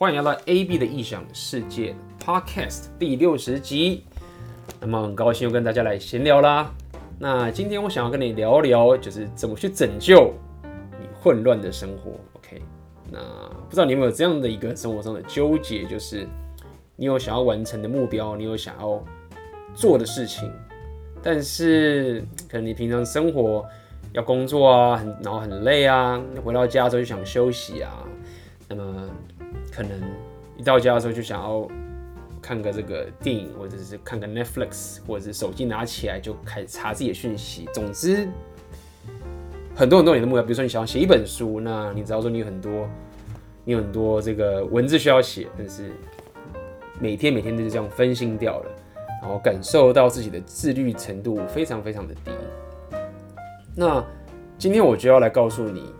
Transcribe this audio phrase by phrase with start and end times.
[0.00, 1.92] 欢迎来到 AB 的异想世界
[2.24, 4.04] Podcast 第六十集。
[4.80, 6.72] 那么很高兴又跟大家来闲聊啦。
[7.18, 10.32] 那今天我想要跟你聊聊，就是怎么去拯救
[11.00, 12.12] 你混乱的生活。
[12.34, 12.62] OK，
[13.10, 13.18] 那
[13.68, 16.24] 不知道你有没有这样的一个生活上的纠结，就是
[16.94, 19.02] 你有想要完成的目标，你有想要
[19.74, 20.48] 做的事情，
[21.20, 23.66] 但是可能你平常生活
[24.12, 28.04] 要工作啊，很然后很累啊，回到家之后就想休息啊，
[28.68, 29.10] 那么
[29.78, 29.92] 可能
[30.56, 31.68] 一到家的时候就想要
[32.42, 37.68] 看个这个电影，或者是看个 Netflix，或者是手机拿起来就开始查自己的讯息。
[37.72, 38.28] 总之，
[39.76, 42.88] 很多很多你的目标，比如说你想要写一本书，那你知道说你有很多，
[43.64, 45.92] 你有很多这个文字需要写，但是
[46.98, 48.70] 每天每天都是这样分心掉了，
[49.22, 52.32] 然后感受到自己的自律程度非常非常的低。
[53.76, 54.04] 那
[54.58, 55.92] 今天我就要来告诉你，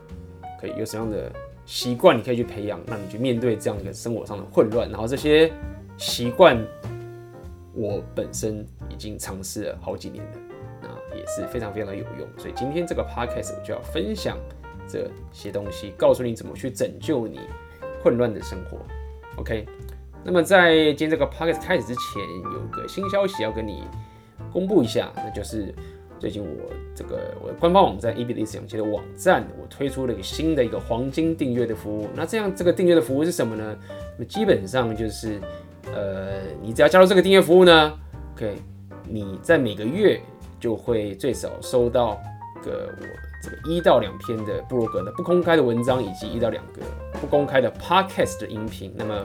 [0.60, 1.32] 可以有什么样的
[1.68, 4.88] 习惯你可以去培养，让你去面对这样一个生活上的混乱。
[4.88, 5.52] 然后这些
[5.98, 6.58] 习惯，
[7.74, 10.30] 我本身已经尝试了好几年了，
[10.80, 12.26] 那也是非常非常的有用。
[12.38, 14.38] 所以今天这个 podcast 我就要分享
[14.88, 17.38] 这些东西，告诉你怎么去拯救你
[18.02, 18.78] 混乱的生活。
[19.36, 19.66] OK，
[20.24, 22.22] 那么在今天这个 podcast 开始之前，
[22.54, 23.84] 有个新消息要跟你
[24.50, 25.74] 公布一下，那就是。
[26.18, 26.48] 最近我
[26.94, 32.08] 这个我的官方网站 AB 的异想界的网站，我推出了一个新的一个黄金订阅的服务。
[32.14, 33.78] 那这样这个订阅的服务是什么呢？
[34.18, 35.40] 那基本上就是，
[35.94, 37.96] 呃，你只要加入这个订阅服务呢
[38.34, 38.56] ，OK，
[39.08, 40.20] 你在每个月
[40.58, 42.20] 就会最少收到
[42.64, 43.06] 个我
[43.44, 46.82] 这个一到两篇的部落格的不公开的文章，以及一到两个
[47.20, 48.92] 不公开的 Podcast 的音频。
[48.96, 49.24] 那么，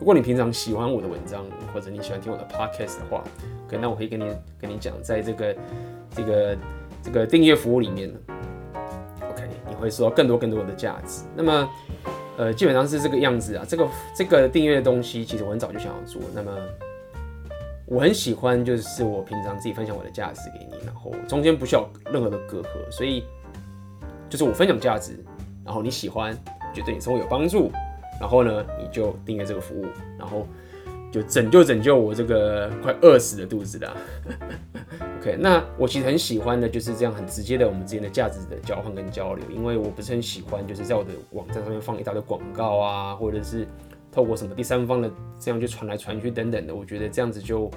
[0.00, 3.22] 如果你平常喜欢我的文章，或者你喜欢听我的 Podcast 的话
[3.66, 4.24] ，OK，那我可以跟你
[4.60, 5.54] 跟你讲，在这个。
[6.14, 6.56] 这个
[7.02, 8.18] 这个订阅服务里面呢
[9.30, 11.24] ，OK，你会收到更多更多的价值。
[11.34, 11.68] 那么，
[12.38, 13.64] 呃，基本上是这个样子啊。
[13.68, 16.22] 这个这个订阅的东西，其实我很早就想要做。
[16.34, 16.50] 那么，
[17.86, 22.90] 我很喜欢，就是我平常自己分享我的价值给你，然后中间不需要任何的隔阂。
[22.90, 23.24] 所以，
[24.28, 25.22] 就是我分享价值，
[25.64, 26.34] 然后你喜欢，
[26.72, 27.70] 觉得对你生活有帮助，
[28.20, 29.84] 然后呢，你就订阅这个服务，
[30.18, 30.46] 然后
[31.14, 33.88] 就拯救拯救我这个快饿死的肚子的。
[35.20, 43.64] OK，那我其实很喜欢的就是这样很直接的我们之间的价值的交换跟交流，因为我不是很喜欢就是在我的网站上面放一大堆广告啊，或者是
[44.10, 45.08] 透过什么第三方的
[45.38, 47.70] 这样就传来传去等等的，我觉得这样子就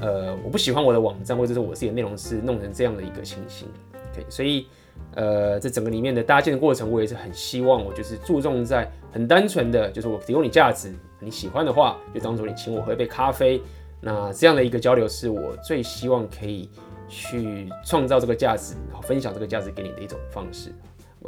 [0.00, 3.68] 呃我不喜欢我的网站或者是我自己的内容是弄成这样的一个情形。
[4.12, 4.66] OK，所以
[5.14, 10.92] 呃在整个里面的搭建的过程，我也是很希望我就是注重在很单纯的就是我提供你价值，
[11.24, 13.60] 你喜欢的话就当做你请我喝一杯咖啡。
[14.00, 16.68] 那这样的一个交流是我最希望可以
[17.08, 20.70] 去创造这个价值，然后分享这个价值给你的一种方式。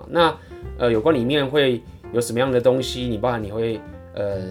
[0.08, 0.36] 那
[0.78, 1.80] 呃，有关里面会
[2.12, 3.04] 有什么样的东西？
[3.04, 3.80] 你包含你会
[4.14, 4.42] 呃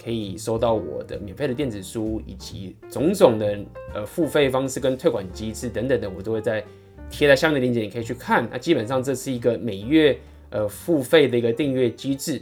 [0.00, 3.58] 可以收到我的免费的电子书，以及种种的
[3.92, 6.64] 呃付费方式跟退款机制等等的，我都会在
[7.10, 8.48] 贴在下面的链接，你可以去看。
[8.52, 10.16] 那基本上这是一个每月
[10.50, 12.40] 呃付费的一个订阅机制。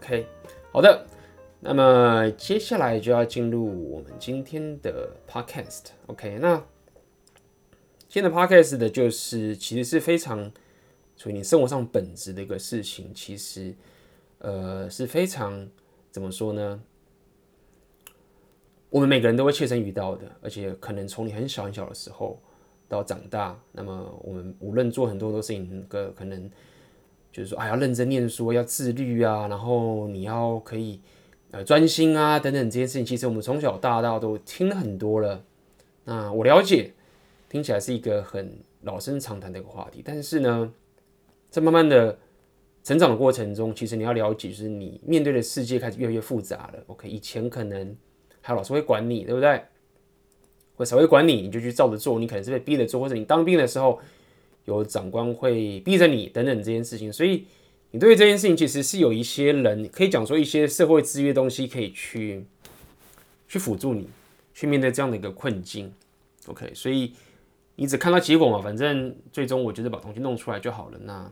[0.00, 0.24] OK，
[0.70, 1.04] 好的。
[1.60, 6.38] 那么接下来就要进入我们今天的 podcast，OK？
[6.40, 6.56] 那
[8.08, 10.52] 今天的 podcast 的就是其实是非常
[11.16, 13.74] 属于你生活上本质的一个事情，其实
[14.38, 15.68] 呃是非常
[16.12, 16.80] 怎么说呢？
[18.88, 22.40] 我们每个人都会切身遇到的，而且可能从你很小很小的时候
[22.86, 26.48] 到长大，那么我们无论做很多很多事情，个可能
[27.32, 31.00] 就是说，哎，要认真念书，要自律啊，然后你要可以。
[31.50, 35.42] 呃，专心啊，等等这些事情，其实我们从小到大都听了很多了。
[36.04, 36.92] 那我了解，
[37.48, 40.02] 听起来是一个很老生常谈的一个话题。
[40.04, 40.70] 但是呢，
[41.48, 42.18] 在慢慢的
[42.84, 46.84] 成长的过程中，其实你要了解，就是你面对的世界开始越来越复杂了。
[46.88, 47.96] OK，以前可能
[48.42, 49.58] 还有老师会管你，对不对？
[50.76, 52.18] 或者谁会管你，你就去照着做。
[52.18, 53.98] 你可能是被逼着做，或者你当兵的时候
[54.66, 57.10] 有长官会逼着你，等等这件事情。
[57.10, 57.46] 所以。
[57.90, 62.44] 你对于这件事情，其实是有一些人可以讲说一些社会制约东西，可以去
[63.48, 64.06] 去辅助你
[64.52, 65.90] 去面对这样的一个困境。
[66.48, 67.14] OK，所以
[67.76, 70.98] 你只看到结果嘛，反正最终我觉得把东西弄出来就好了。
[71.04, 71.30] 那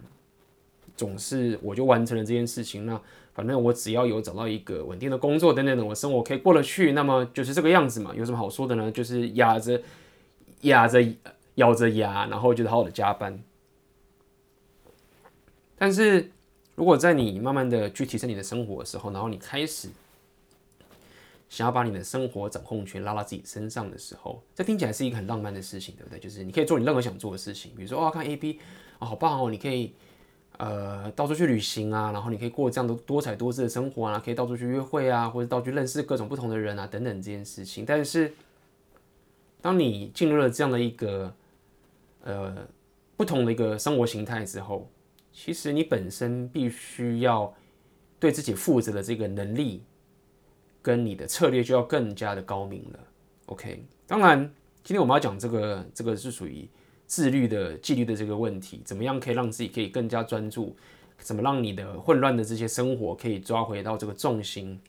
[0.97, 2.87] 总是我就完成了这件事情。
[2.87, 2.99] 那
[3.35, 8.15] 反正我只要有找到一个稳定的工作等等的，我生活可以过得去，那么就是这个样子嘛。
[8.17, 8.91] 有什么好说的呢？
[8.91, 9.83] 就是压着
[10.63, 11.07] 压着
[11.57, 13.39] 咬着牙，然后就是好好的加班。
[15.77, 16.31] 但是。
[16.77, 19.89] 如果在你慢慢的去提升你的生活的时候，然后你开始
[21.49, 26.19] 想要把你的生活掌控权拉到自己身上的时候，这听起来是一个很浪漫的事情，对不对？
[26.19, 28.61] 就是你可以做你任何想做的事情，比如说哦，看 AB
[28.99, 29.95] 啊，好棒哦，你可以
[30.59, 37.85] 呃，到处去旅行啊，然后你可以过这样的多彩多姿的生活啊，可以到处去约会啊，或者到处认识各种不同的人啊，等等这件事情。
[37.87, 38.33] 但是，
[39.61, 41.35] 当你进入了这样的一个
[42.25, 42.67] 呃
[43.17, 44.91] 不同的一个生活形态之后，
[45.39, 47.55] 其实你本身必须要
[48.19, 49.85] 对自己负责的这个能力
[50.81, 52.99] 跟你的策略就要更加的高明了。
[53.45, 54.41] OK，当然，
[54.83, 56.67] 今天我们要讲这个，这个是属于。
[57.09, 60.75] 自律的纪律的这个问题，怎么样可以让自己可以更加专注？
[61.19, 64.81] 怎么让你的混乱的这些生活可以抓回到这个重心？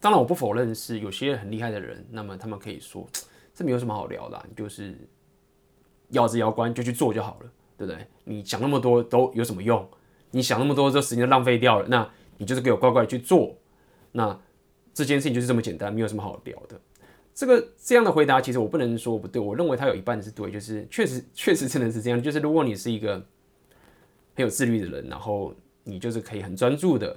[0.00, 3.06] 当然，我不否认是有些很厉害的人，那么他们可以说
[3.54, 4.96] 这没有什么好聊的，你就是
[6.12, 8.06] 咬着牙关就去做就好了，对不对？
[8.24, 9.88] 你想那么多都有什么用？
[10.30, 11.86] 你想那么多，这时间就浪费掉了。
[11.88, 12.08] 那
[12.38, 13.56] 你就是给我乖乖去做，
[14.12, 14.38] 那
[14.94, 16.80] 这件事情就是这么简单，没有什么好聊的。
[17.34, 22.22] 这个这样的回答，其实我不能说不对，我认为他有一半是对，就是确实确实真的是这样。
[22.22, 23.14] 就是如果你是一个
[24.34, 27.16] 很有自律的人，然后你就是可以很专注的，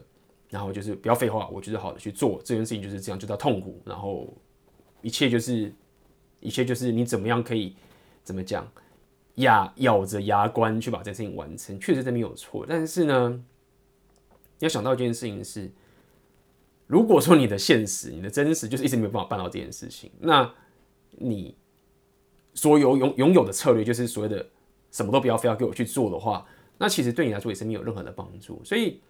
[0.50, 3.81] 然后就是不要废话，我就是好的去做这件事情，就是这样，就叫痛苦。
[3.84, 4.34] 然后
[5.02, 5.74] 一切就是
[6.40, 7.75] 一切就是你怎么样可以
[8.24, 8.66] 怎么讲，
[9.36, 12.66] 牙咬着牙关去把这件事情完成，确实这没有错。
[12.68, 13.30] 但是呢，
[14.60, 15.72] 你要想到一件事情是。
[16.88, 20.54] 如果说你的现实、你的真实就是一直没有办法办到这件事情，那
[21.10, 21.58] 你
[22.54, 24.46] 所有拥拥有的策略就是所谓的
[24.92, 26.46] 什么都不要非要给我去做的话，
[26.78, 28.62] 那其实对你来说也是没有任何的帮助。
[28.64, 29.02] 所以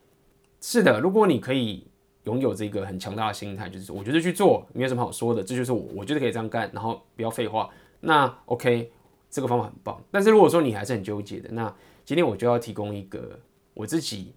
[0.62, 1.86] 是的，如果你可以
[2.24, 7.70] 拥有这个很强大的心态，就是我觉得去做没有什么好说的，这就是我，我觉得可以这样干，然后不要废话，
[8.00, 8.90] 那 OK，
[9.36, 10.02] 这个方法很棒。
[10.10, 13.38] 但是如果说你还是很纠结的，那今天我就要提供一个
[13.74, 14.34] 我自己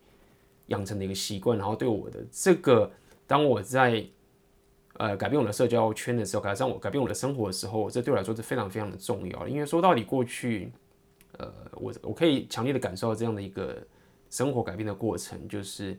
[0.67, 2.91] 养成的一个习惯，然后对我的这个。
[3.29, 4.03] 当我在
[4.95, 9.47] 呃改变我的社交圈的时候，改善我改变我的生活的时候，这对我来说是非常非常的重要。
[9.47, 10.73] 因为说到底，过去
[11.37, 13.77] 呃我我可以强烈的感受到这样的一个
[14.31, 15.95] 生活改变的过程，就是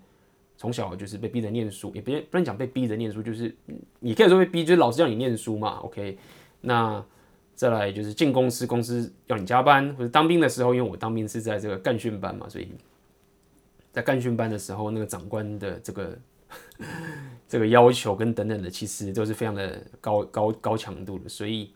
[0.58, 3.56] 从小就是被逼着念书，也别不能讲被逼着念书，就是
[4.00, 5.78] 你可以说被逼，就是老师叫你念书嘛。
[5.84, 6.18] OK，
[6.62, 7.06] 那
[7.60, 12.72] 再来就是进公司，公司要你加班，或者当兵的时候，因为我当兵是在这个干训班嘛，所以
[13.92, 16.18] 在干训班的时候，那个长官的这个。
[17.48, 21.30] 这个要求跟等等的，其实都是非常的高高高强度的。
[21.30, 21.72] 所以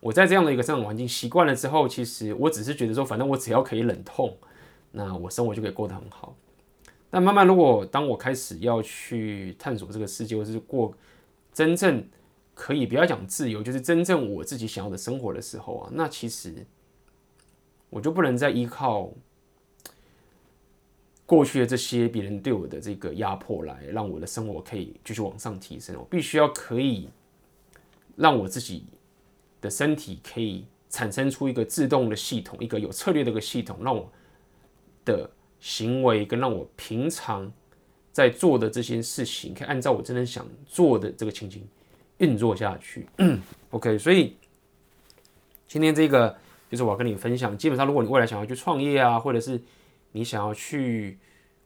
[0.00, 4.36] 我在这样的一个生活环境习惯了之后，其实我只是觉得说，反正我只要可以忍痛，
[4.90, 6.34] 那我生活就可以过得很好。
[7.10, 10.92] 但慢慢，如果当我开始要去探索这个世界，或是过
[11.52, 12.04] 真正
[12.54, 16.66] 可以不要讲自由，就是真正我自己想要的生活的时候啊，那其实
[17.90, 19.10] 我就不能再依靠。
[21.24, 25.96] 过去的这些别人对我的这个压迫，来让我的生活可以继续往上提升。
[25.96, 27.08] 我必须要可以
[28.16, 28.84] 让我自己
[29.58, 34.12] 的身体可以产生出一个自动的系统，一个有策略的一个系统，让我
[35.06, 37.50] 的行为跟让我平常
[38.12, 41.66] 在做的这些事情，可以按照我真正想做的这个情景
[42.22, 43.06] 运作下去。
[43.70, 44.36] OK，所以
[45.66, 46.36] 今天这个
[46.70, 47.58] 就是我要跟你分享。
[47.58, 49.60] 基本上，如果你未来想要去创业啊，或者是
[50.12, 51.18] 你想要去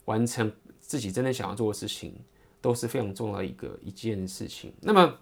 [0.06, 0.50] 完成
[0.80, 2.14] 自己真正想要做的事情，
[2.62, 4.72] 都是非常重要的一个一件事情。
[4.80, 5.18] 那么，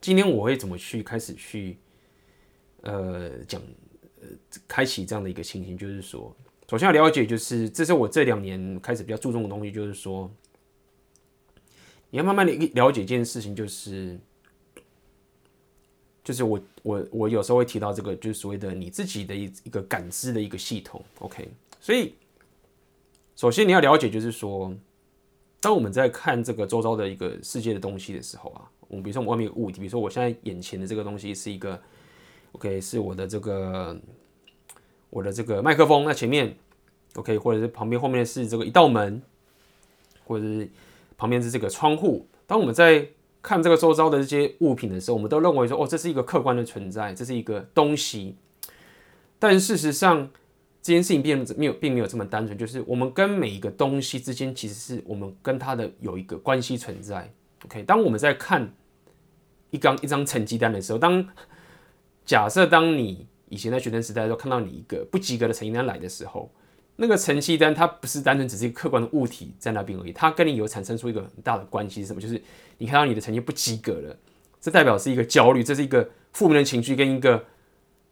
[0.00, 1.78] 今天我会怎么去开始去
[2.80, 3.62] 呃讲
[4.20, 4.28] 呃
[4.66, 5.78] 开启这样的一个情形？
[5.78, 6.34] 就是说，
[6.68, 10.28] 首先要了解，就是这是我这两年开始比较注重的东西，就是说，
[12.10, 14.18] 你要慢慢的了解一件事情，就是。
[16.22, 21.48] 就是我我我有时候会提到这个，就是所谓的你自己的一一个感知的一个系统，OK。
[21.80, 22.14] 所以
[23.34, 24.72] 首先你要了解，就是说，
[25.60, 31.82] 当我们在看这个周遭的一个世界的东西的时候啊，我们比如说我们外面有物体，比如说我现在眼前的这个东西是一个
[32.52, 33.98] ，OK，是我的这个
[35.08, 36.54] 我的这个麦克风，那前面
[37.14, 39.20] OK，或者是旁边后面是这个一道门，
[40.24, 40.68] 或者是
[41.20, 43.06] 旁边是这个窗户，当我们在
[43.42, 48.36] 看这个周遭的这些物品的时候，我们都认为说，哦，这是一个客观的存在，这是一个东西。
[49.38, 50.30] 但事实上，
[50.80, 57.30] 这件事情并没有并没有这么单纯，就是我们跟每一个东西之间，其实是我们跟它的有一个关系存在。
[57.66, 58.72] OK，当我们在看
[59.68, 61.28] 一张一张成绩单的时候，当
[62.24, 66.50] 假设当你以前在学生时代的时候看到你一个不及格的成绩单来的时候。
[67.02, 72.20] 那个成绩单它不是单纯只是一个客观的物体在那边而已，它跟你有产生出一个很大的关系是什么？
[72.20, 72.38] 就是
[72.76, 74.14] 你看到你的成绩不及格了，
[74.60, 77.46] 这代表是一个焦虑，这是一个负面的情绪跟一个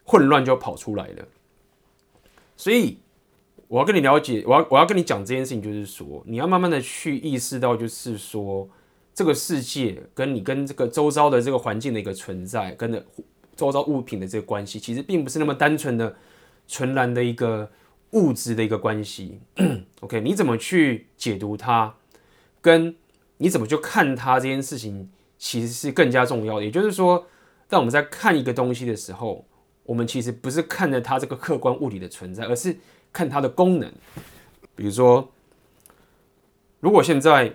[0.04, 1.28] 混乱就跑出来了。
[2.56, 2.96] 所以
[3.66, 8.66] 我要跟你了解，我要我要跟你讲这件事情，就是说你要慢慢的去意识到，就是说
[9.12, 13.04] 这个世界跟你跟这个周遭的这个环境的一个存在，跟的
[13.54, 16.16] 周遭物品的这个关系，其实并不是那么单纯的、
[16.66, 17.70] 纯然的一个。
[18.12, 19.40] 物质的一个关系。
[20.00, 21.94] OK，你怎么去解读它，
[22.60, 22.96] 跟
[23.38, 26.64] 你怎么去看它这件事情，其实是更加重要的。
[26.64, 27.26] 也就是说，
[27.68, 29.44] 当我们在看一个东西的时候，
[29.84, 32.76] 我们其实不是看着它这个客观物体的存在，而是
[33.12, 33.92] 看它的功能。
[34.74, 35.32] 比如说，
[36.80, 37.54] 如果现在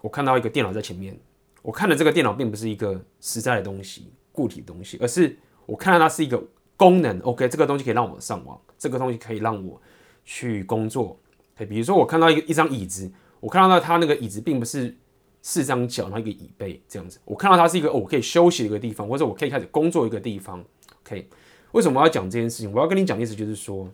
[0.00, 1.18] 我看到一个电脑在前面，
[1.62, 5.36] 我看的这个电脑并不是一个实在的东西、固体的东西，而是
[5.66, 6.40] 我看到它是一个
[6.76, 7.18] 功能。
[7.20, 9.80] OK，这个东西可以让我上网，这个东西可以让我
[10.24, 11.18] 去工作。
[11.54, 14.96] OK，比如说我看到一个一张椅子，我看到它那个椅子并不是。
[15.42, 20.64] 四张脚，然后一个椅背这样子，我看到它是一个，我可以休息的一个地方，或者我可以开始工作一个地方。
[21.04, 21.28] OK，
[21.70, 22.72] 为什么我要讲这件事情？
[22.72, 23.88] 我要跟你讲的意思就是说，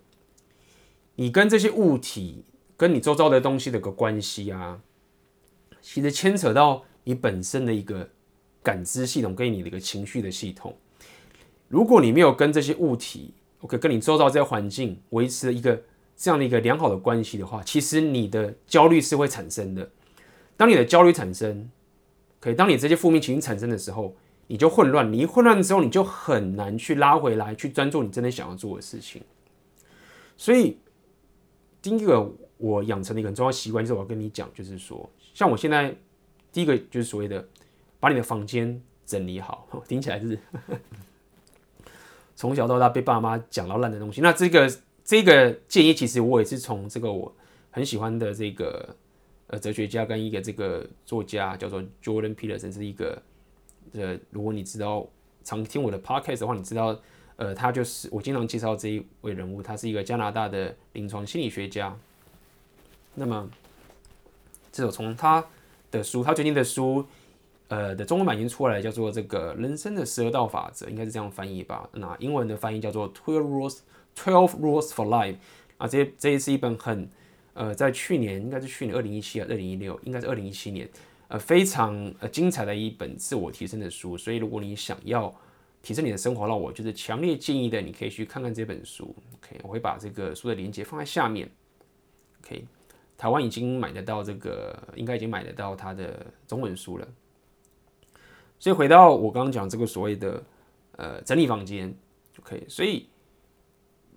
[1.16, 4.80] 你跟这些物体，跟你周遭的东西的个关系啊，
[5.82, 8.08] 其实牵扯到你本身的一个
[8.62, 10.74] 感知系统，跟你的一个情绪的系统。
[11.72, 15.82] 如果你没有跟这些物体，OK，跟你周遭这些环境维持一个
[16.14, 19.90] 这样的一个良好的关系的话，其实你的焦虑是会产生的。
[20.54, 21.70] 当你的焦虑产生，
[22.40, 24.14] 可以，当你这些负面情绪产生的时候，
[24.48, 25.10] 你就混乱。
[25.10, 29.22] 你一混乱的时候，你就很难去拉回来，去专注你真的想要做的事情。
[30.36, 30.76] 所以，
[31.80, 35.96] 第一个我养成的一个很重要习惯，就是我要跟你讲，就是说，像我现在
[36.52, 37.48] 第一个就是所谓的
[37.98, 40.38] 把你的房间整理好，听起来就是
[42.36, 44.20] 从小到大被爸妈讲到烂的东西。
[44.20, 44.70] 那这个
[45.04, 47.34] 这个建议，其实我也是从这个我
[47.70, 48.96] 很喜欢的这个。
[49.48, 53.20] 呃，哲学家跟一个这个作家叫做 Jordan Peterson 是一个，
[53.92, 55.06] 呃，如果你知道
[55.44, 56.98] 常听我的 podcast 的话，你知道，
[57.36, 61.94] 呃，他就是我经常介绍这一位人物，他是一个加拿大的临床心理学家。
[63.14, 63.46] 那么，
[64.72, 65.44] 这首从他
[65.90, 67.04] 的书，他最近的书，
[67.72, 71.88] 呃，的中文版已经出来，叫做这个人生的十二道法则，应该是这样翻译吧？
[71.94, 73.78] 那英文的翻译叫做 Twelve Rules
[74.14, 75.36] Twelve Rules for Life
[75.78, 77.08] 啊，这这也是一本很。
[77.54, 80.86] 呃，在去年应该是去年二零一七啊，二零一六应该是二零一七年，
[81.28, 84.18] 呃，非常呃精彩的一本自我提升的书。
[84.18, 85.34] 所以，如果你想要
[85.82, 89.14] 提升你的生活，那我就是强烈建议的，你可以去看看这本书。
[89.36, 91.50] OK，我会把这个书的链接放在下面。
[92.42, 92.66] OK，
[93.16, 97.08] 台湾已经买得到这个，应该已经买得到它的中文书了。
[98.62, 100.40] 所以回到我刚刚讲这个所谓的
[100.94, 101.92] 呃整理房间
[102.32, 103.08] 就可以所以。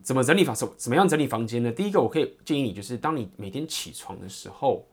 [0.04, 0.56] 怎么整理房？
[0.56, 1.72] 怎么样整理房间呢？
[1.72, 4.86] 第一个，我可以建议你，就是当你每天起床的时候，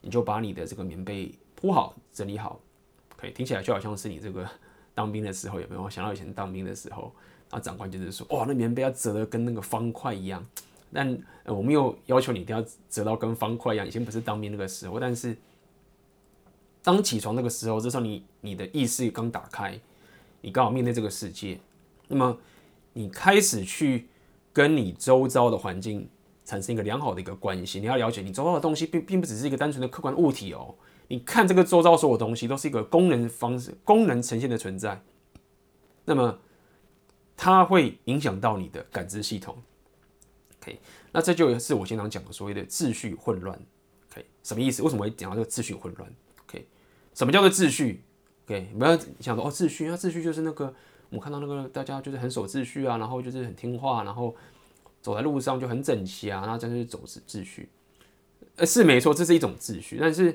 [0.00, 2.60] 你就把你的这个棉被铺好、整理好。
[3.16, 4.48] 可以听起来就好像是你这个
[4.94, 7.12] 当兵的时候，有没有想到以前当兵的时候，
[7.50, 10.46] 然后长官就是说，哇，那棉被要折得跟那个方块一样。
[10.92, 13.84] 但我没有要求你一定要折到跟方块一样。
[13.84, 15.36] 以前不是当兵那个时候，但是
[16.84, 19.80] 当起床那个时候，这时候你你的意识刚打开，
[20.42, 21.58] 你刚好面对这个世界，
[22.06, 22.38] 那么
[22.92, 24.06] 你开始去。
[24.54, 26.08] 跟你周遭的环境
[26.44, 30.72] 产生一个良好的一个关系，你要了解你周遭的东西并并不只是一个单纯的客观物体哦。
[31.08, 35.02] 你看这个周遭所有东西都是一个功能方式、功能呈现的存在，
[36.04, 36.38] 那么
[37.36, 39.60] 它会影响到你的感知系统。
[40.62, 40.78] OK，
[41.10, 43.60] 那这就是我经常讲的所谓的秩序混乱。
[44.12, 44.84] OK，什么意思？
[44.84, 46.08] 为什么会讲到这个秩序混乱
[47.14, 48.02] 什么叫做秩序
[48.44, 50.74] ？OK，不要想说哦，秩序，那秩序就是那个。
[51.10, 54.34] 我们看到那个大家就是很守秩序啊，然后就是很听话，然后
[55.00, 57.68] 走在路上就很整齐啊，然后这就是走秩秩序。
[58.56, 59.98] 呃，是没错，这是一种秩序。
[60.00, 60.32] 但是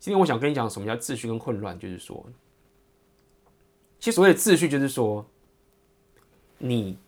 [0.00, 2.26] 今天我想跟你讲什么叫秩序跟混乱，就是说，
[4.00, 5.24] 其实所谓的秩序就是说，
[6.56, 6.98] 你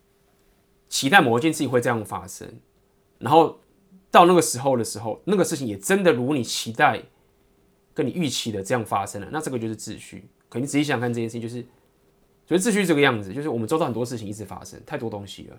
[0.88, 2.48] 期待某一件事情会这样发生，
[3.18, 3.58] 然后
[4.12, 7.02] 到那个时候的时候，那个事情也真的如你期待、
[8.00, 10.24] 跟你预期的这样发生了，那这个就是秩序。
[10.48, 11.62] 可你仔细想想看，这件事情就是。
[12.46, 15.56] 所以秩序这个样子，就是我们周遭很多事情一直发生，太多东西了，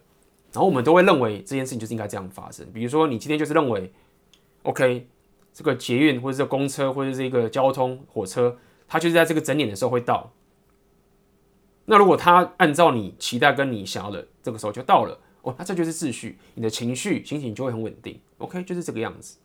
[0.52, 2.70] 然后我们都会认为这件事情就是应该这样发生。
[2.74, 3.94] 比如说，你今天就是认为
[4.64, 5.08] ，OK，
[5.54, 8.58] 这个捷运或者是公车或者是这个交通火车，
[8.90, 10.34] 它就是在这个整点的时候会到。
[11.86, 18.20] 那如果它按照你期待跟你想要的这个时候就到了，哦，那这就是秩序，你的情绪心情就会很稳定。
[18.40, 19.38] OK，就是这个样子。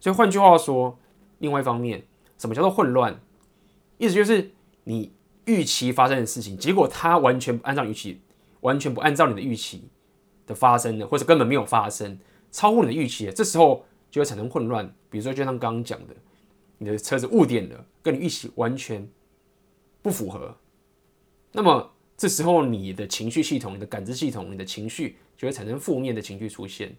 [0.00, 0.98] 所以换句话说，
[1.38, 2.02] 另外一方面，
[2.38, 3.20] 什么叫做混乱？
[3.98, 4.50] 意思就是
[4.84, 5.12] 你。
[5.46, 8.20] 预期发生的事情，结果它完全不按照预期，
[8.62, 9.88] 完全不按照你的预期
[10.44, 12.18] 的发生的，或者根本没有发生，
[12.50, 14.92] 超乎你的预期，这时候就会产生混乱。
[15.08, 16.16] 比如说，就像刚刚讲的，
[16.78, 19.08] 你的车子误点了，跟你预期完全
[20.02, 20.52] 不符合，
[21.52, 26.92] 那么这时候你的情绪系统、你的感知系统、你的情绪就会产生负面的情绪出现，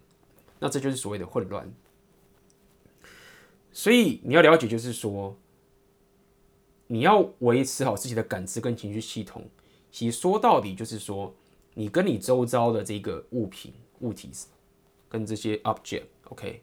[0.58, 1.70] 那这就是所谓的混乱。
[3.78, 5.36] 所以你要了解，就是说。
[6.90, 9.44] 你要维持好自己的感知跟情绪系统，
[9.92, 11.32] 其实说到底就是说，
[11.74, 14.30] 你跟你周遭的这个物品物体
[15.06, 16.62] 跟这些 object，OK，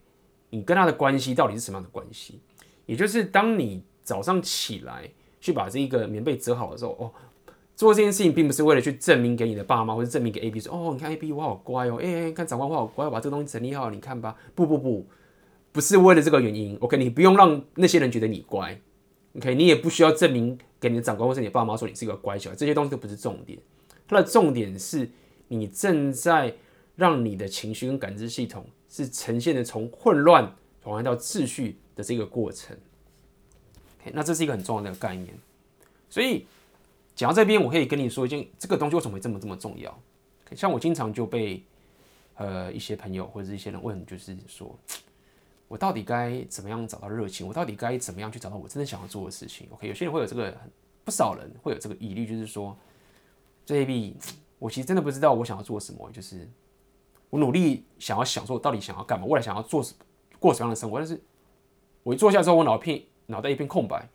[0.50, 2.40] 你跟它的关系到底是什么样的关系？
[2.88, 7.12] 也就是当你早上起来去把这一个棉被折好的时候，哦，
[7.76, 14.36] 做这件事情并不是为了去证明给你的爸妈，或者证明给 A B 说，哦，你看 A B 我好乖哦，哎，看长官我好乖，我把这个东西整理好，你看吧。
[14.56, 15.06] 不不不，
[15.75, 18.79] 不是为了这个原因，OK，你不用让那些人觉得你乖
[19.36, 23.60] ，OK，你也不需要证明给你的长官或者你爸妈说你是一个乖小孩，这些东西都不是重点，
[24.08, 25.12] 它的重点是
[25.50, 26.55] 你正在
[26.96, 32.77] 让你的情绪跟感知系统是呈现的从混乱转换到秩序的这个过程。
[34.00, 35.38] OK，那这是一个很重要的概念。
[36.10, 36.46] 所以
[37.17, 40.01] 讲到这边，我可以跟你说一件，这个东西为什么会这么这么重要。
[40.55, 41.62] 像我经常就被
[42.36, 44.74] 呃一些朋友或者一些人问，就是说
[45.68, 47.48] 我到底该怎么样找到热情？
[47.48, 50.56] 我到底该怎么样去找到我真的想要做的事情？OK，有些人会有这个，
[51.04, 52.78] 不少人会有这个疑虑，就是说
[53.66, 54.14] ，JB，
[54.60, 56.48] 我其实真的不知道我想要做什么，就是
[57.30, 59.26] 我努力想要想说，我到底想要干嘛？
[59.26, 59.96] 未来想要做什
[60.40, 61.00] 过什么样的生活？
[61.00, 61.20] 但是
[62.04, 64.08] 我一坐下之后，我脑片脑袋一片空白，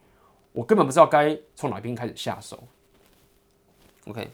[0.52, 2.62] 我根本不知道该从哪边开始下手。
[4.06, 4.30] OK，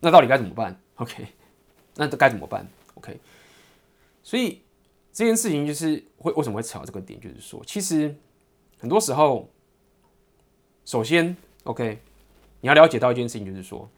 [0.00, 1.26] 那到底该怎么办？OK，
[1.94, 3.20] 那该怎么办？OK，
[4.22, 4.62] 所以
[5.14, 8.14] 这件事情就是会为什么会扯到这个点，就是说，其实
[8.78, 9.48] 很多时候，
[10.84, 12.00] 首先 OK，
[12.60, 13.88] 你要了解到一件事情，就是说，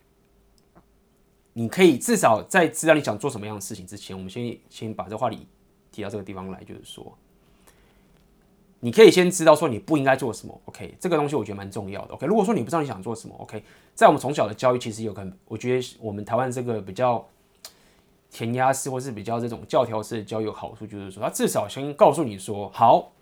[1.55, 5.49] 你可以至少在知道你想做什么样的事情之前，我们先先把这话题
[5.91, 7.17] 提到这个地方来，就是说。
[8.81, 10.95] 你可以先知道说你不应该做什么，OK？
[11.01, 12.27] 这个东西我觉得蛮重要的，OK？
[12.27, 13.65] 如果说你不知道你想做什么，OK？
[13.95, 17.27] 在我们从小的教育其实有可能，我觉得我们台湾这个比较
[18.31, 23.13] 填鸭式或是比较这种教条式的教育有好处，就是说他至少先告诉你说，好，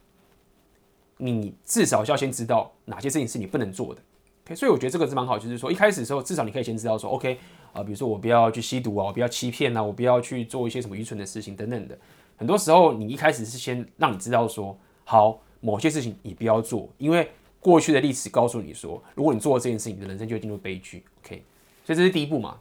[1.18, 4.00] 你至少要先知道哪些事情是你不能做的
[4.46, 4.54] ，OK？
[4.54, 7.38] 所以我觉得这个是蛮好，就是说一开始的时候，至少你可以先知道说，OK？
[7.72, 11.98] 啊，比如说我不要去吸毒啊，我不要欺骗啊，我不要去做一些什么愚蠢的事情等等的。
[12.36, 15.40] 很多时候你一开始是先让你知道说，好。
[15.60, 17.26] 某些事情你不要做，因为
[17.58, 21.02] 过去的历史告诉你说，如果你做了这件事情，你的人生就会进入悲剧。
[21.24, 21.42] OK，
[21.86, 22.58] 所以这是第一步嘛。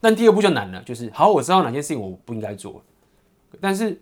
[0.00, 2.82] 但第二步就难了，就是好，我知道哪件事情我不应该做，
[3.60, 4.00] 但是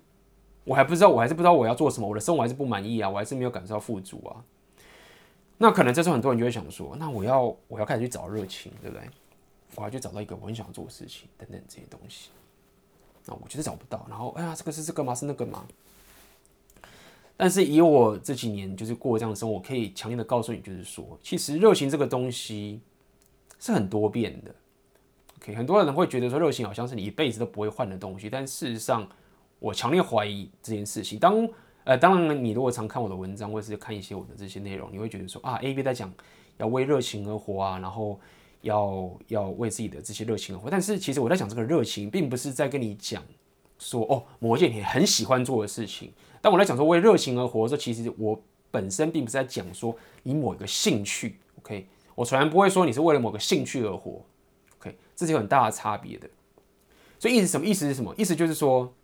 [0.64, 4.44] 我还不知道，我还是不知道我要做什么，我的生活还是不满意啊，我还是没有感受到富足啊。
[5.58, 9.08] 那可能这时候很多人就会想说，那我要我要开始去找热情，对不对？
[9.74, 12.30] 我要去找到一个我很想做的事情等等这些东西。
[13.26, 15.14] 那我觉得找不到，然后哎呀，这个是这个吗？
[15.14, 15.66] 是那个吗？
[17.36, 22.80] 但是以我这几年就是过这样的生活，我可以强烈的告诉你，就是说，其实热情这个东西
[23.58, 24.54] 是很多变的。
[25.40, 29.08] OK，很多人会觉得说热情好像是你一辈子都不会换的东西，但事实上，
[29.58, 31.18] 我强烈怀疑这件事情。
[31.18, 31.48] 当
[31.84, 36.12] 呃，当然你如果常看我的文章，或者是看一些我的这些内容，你会觉得说啊，AB 在讲
[36.58, 38.20] 要为热情而活啊，然后
[38.62, 40.68] 要要为自己的这些热情而活。
[40.68, 43.22] 但是其实我在讲这个热情，并不是在跟你讲
[43.78, 46.12] 说哦，某一件你很喜欢做的事情。
[46.42, 48.38] 当我在讲说为热情而活的时候，其实我
[48.70, 51.86] 本身并不是在讲说你某一个兴趣，OK？
[52.14, 54.20] 我从来不会说你是为了某个兴趣而活
[55.18, 56.30] 这是有很大的差别的。
[57.18, 57.66] 所以意思什么？
[57.66, 58.14] 意思是什么？
[58.16, 58.94] 意思就是说，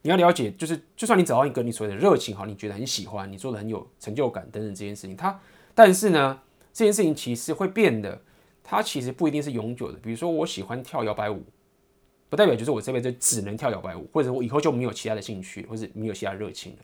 [0.00, 5.38] 你要了解，就是就算你找到一个你所谓的热情，好，你觉得很喜欢，你做的很有成就感等等这件事情，它，
[5.74, 6.40] 但是呢，
[6.72, 8.22] 这件事情其实会变的，
[8.64, 9.98] 它其实不一定是永久的。
[9.98, 11.44] 比如说，我喜欢跳摇摆舞。
[12.30, 16.78] 不代表就是我这辈子只能跳摇摆舞，或者我以后就没有其他的兴趣，或者没有其他热情了。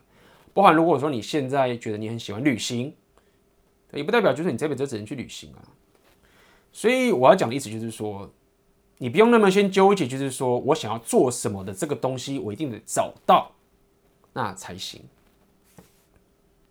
[0.52, 2.92] 包含如果说你现在觉得你很喜欢旅行，
[3.92, 5.62] 也不代表就是你这辈子只能去旅行啊。
[6.76, 8.30] 所以我要讲的意思就是说，
[8.98, 13.50] 你不用那么先纠结，就是说我想要做什么的这个东西，我一定得找到
[14.34, 15.00] 那才行。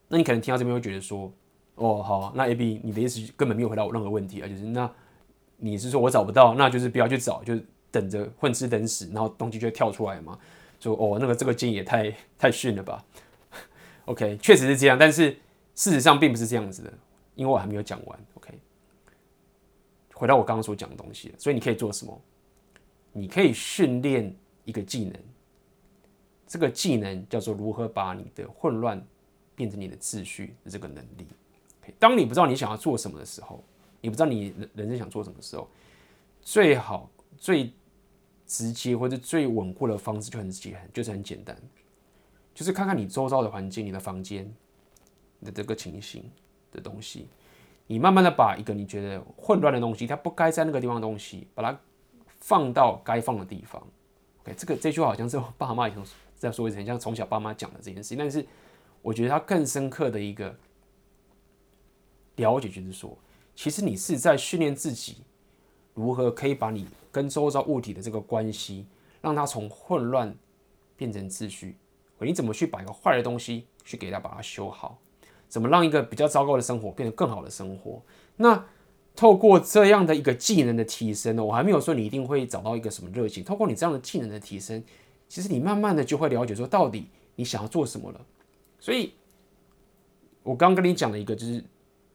[0.07, 1.33] 那你可能听到这边会觉得说，
[1.73, 4.87] 哦，好，那 AB 你的意思根本没有回答我任何问题啊，就是那
[5.57, 7.57] 你是说我找不到，那就是不要去找，就。
[7.91, 10.37] 等着混吃等死，然后东西就跳出来嘛？
[10.81, 13.01] 说哦，那个这个建议也太 太逊了吧
[14.03, 15.31] ？OK，确实是这样，但是
[15.75, 16.91] 事实上并不是这样子的，
[17.35, 18.19] 因为我还没有讲完。
[18.33, 18.49] OK，
[20.15, 22.19] 回到我刚刚所讲的东西，所以你可以做什么？
[23.11, 25.13] 你可以训练一个技能，
[26.47, 28.99] 这个技能叫做如何把你的混乱
[29.55, 31.27] 变成你的秩序的这个能力。
[31.99, 33.63] 当你不知道你想要做什么的时候，
[34.01, 35.69] 你不知道你人生想做什么的时候，
[36.41, 37.71] 最好最。
[38.47, 41.59] 直接或者最稳固的方式就很简，就是很简单，
[42.53, 44.47] 就是看看你周遭的环境、你的房间
[45.43, 46.29] 的这个情形
[46.71, 47.27] 的东西，
[47.87, 51.79] 你慢慢的把一个你觉得混乱的东西，它不该在那个地方的东西，把它
[52.39, 53.81] 放到该放的地方。
[54.41, 56.03] OK，这个这句话好像是我爸妈以前
[56.35, 58.45] 在说一次，很像从小爸妈讲的这件事情，但是
[59.01, 60.55] 我觉得它更深刻的一个
[62.35, 63.17] 了解就是说，
[63.55, 65.17] 其实你是在训练自己
[65.93, 66.87] 如何可以把你。
[67.15, 68.85] 跟周遭物体的这个关系，
[69.21, 70.35] 让它从混乱
[70.97, 71.77] 变成秩序。
[72.19, 74.99] 你怎么去把一个坏的东西去给它把它修好？
[75.47, 78.01] 怎么让一个比较糟糕的生活变得更好的生活？
[78.37, 78.65] 那
[79.15, 83.43] 透过这样的一个技能的提升呢，我还没有说你一定会找到一个什么热情。
[83.43, 84.83] 透过你这样的技能的提升，
[85.29, 88.25] 其实你慢慢的就会了解说，到底你想要做什么了。
[88.79, 89.13] 所以，
[90.43, 91.63] 我刚跟你讲的一个就是，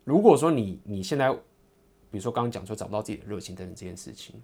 [0.04, 4.34] 如果说你你现在，比如说刚刚讲说找不到自己的热情等等这件事情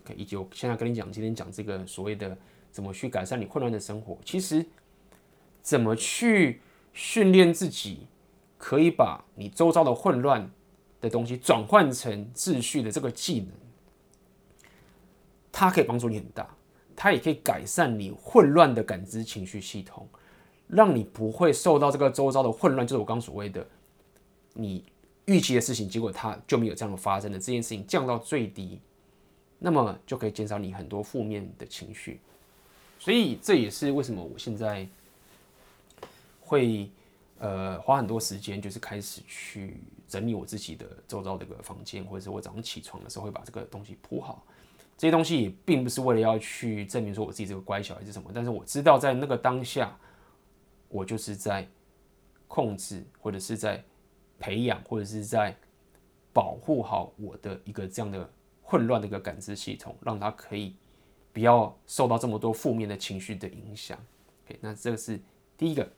[0.00, 2.36] ，OK，以及我现在跟你讲今天讲这个所谓的
[2.70, 4.64] 怎么去改善你混乱的生活，其实。
[5.62, 6.62] 怎么去
[6.94, 8.06] 训练自己，
[8.62, 10.48] 可以把你周遭的混乱
[11.00, 13.48] 的东西转换成秩序的这个技能，
[15.50, 16.46] 它可以帮助你很大，
[16.94, 20.06] 它也可以改善你混乱的感知情绪系统，
[20.68, 23.66] 让你不会受到这个周遭的混乱，就是我刚所谓的
[24.52, 24.84] 你
[25.24, 28.78] 预期的事情，结果它就没有这样的发生的这件事情降到最低，
[29.58, 32.20] 那么就可以减少你很多负面的情绪，
[32.98, 34.86] 所以这也是为什么我现在。
[36.50, 36.90] 会
[37.40, 44.46] 呃花很多时间，就是开始去整理我自己的周遭这个房间，或者是我早上起床的时候会把这个东西铺好。
[44.98, 49.98] 这些东西也并不是为了要去证明说我自己这个乖小孩是什么，但是我知道在那个当下，
[50.88, 51.66] 我就是在
[52.46, 53.82] 控制，或者是在
[54.38, 55.56] 培养，或者是在
[56.34, 58.30] 保护好我的一个这样的
[58.62, 60.76] 混乱的一个感知系统，让它可以
[61.32, 63.98] 不要受到这么多负面的情绪的影响。
[64.44, 65.18] OK，那这个是
[65.56, 65.90] 第一个。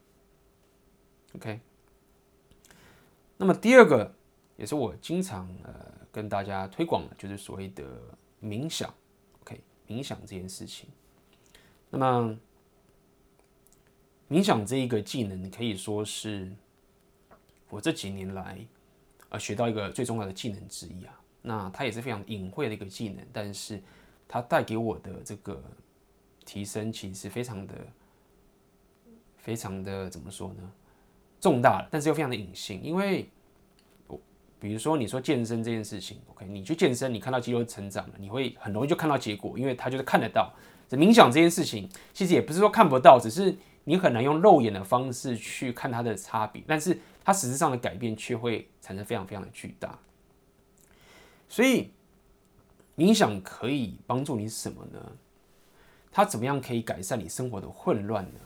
[1.34, 1.60] OK，
[3.36, 4.14] 那么第二个
[4.56, 5.74] 也是我经常呃
[6.12, 7.84] 跟大家推广的，就是所谓的
[8.42, 8.92] 冥想。
[9.40, 10.88] OK，冥想这件事情，
[11.90, 12.38] 那么
[14.28, 16.52] 冥想这一个技能可以说是
[17.70, 18.66] 我这几年来
[19.30, 21.18] 呃学到一个最重要的技能之一啊。
[21.40, 23.82] 那它也是非常隐晦的一个技能，但是
[24.28, 25.60] 它带给我的这个
[26.44, 27.74] 提升，其实非常的、
[29.38, 30.72] 非常的怎么说呢？
[31.42, 33.28] 重大了，但是又非常的隐性，因为，
[34.60, 40.52] 比如说你说健身这件事情，OK，你去健身，你看到肌肉成长了，你会很容易就看到结果，因为它就是看得到。
[40.88, 49.98] 这冥想这件事情，其实也不是说看不到，只是你很难用肉眼的方式去看它的差别，但是它实质上的改变却会产生非常非常的巨大。
[51.48, 51.90] 所以，
[52.96, 55.12] 冥想可以帮助你什么呢？
[56.12, 58.40] 它怎么样可以改善你生活的混乱呢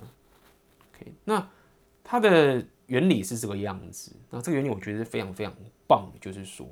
[0.95, 1.47] ？OK，那
[2.03, 2.65] 它的。
[2.87, 5.53] 原理是这个样子，那这个原理我觉得是非常非常
[5.89, 6.65] 棒，就是说，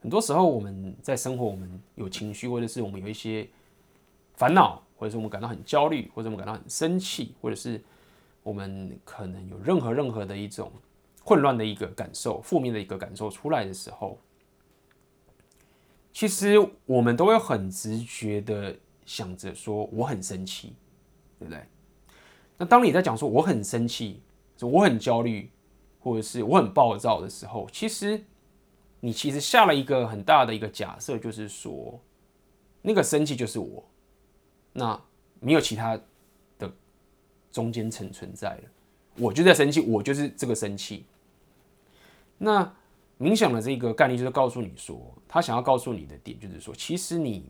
[0.00, 3.46] 很多时候我们在生活，我们有情绪，或者是我们有一些
[4.34, 7.78] 烦恼，或者是我们感到很焦虑，或者我们感到很生气，或者是
[8.42, 10.72] 我们可能有任何任何的一种
[11.22, 14.18] 混乱的一个感受、负面的一个感受出来的时候，
[16.14, 20.72] 其实我们都会很直觉的想着说我很生气，
[21.38, 21.62] 对不对？
[22.56, 24.22] 那当你在讲说我很生气。
[24.56, 25.50] 就我很焦虑，
[26.00, 28.22] 或者是我很暴躁的时候，其实
[29.00, 32.00] 你其实下了一个很大的一个假设，就是说
[32.82, 33.84] 那个生气就是我，
[34.72, 35.00] 那
[35.40, 35.98] 没有其他
[36.58, 36.72] 的
[37.50, 38.62] 中间层存在了，
[39.16, 41.04] 我就在生气，我就是这个生气。
[42.38, 42.74] 那
[43.18, 47.44] 冥想的这个概念就是告诉你说，他想要告诉你的点就是说，其实你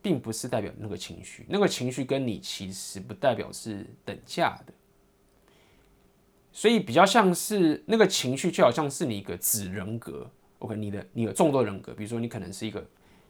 [0.00, 4.72] 并不是代表那个情绪，那个情绪跟你其实不代表是等价的。
[6.50, 12.84] 所以比较像是那个情绪，就好像是你一个子人格，OK，你的你有众多人格，比如说你可能是一个，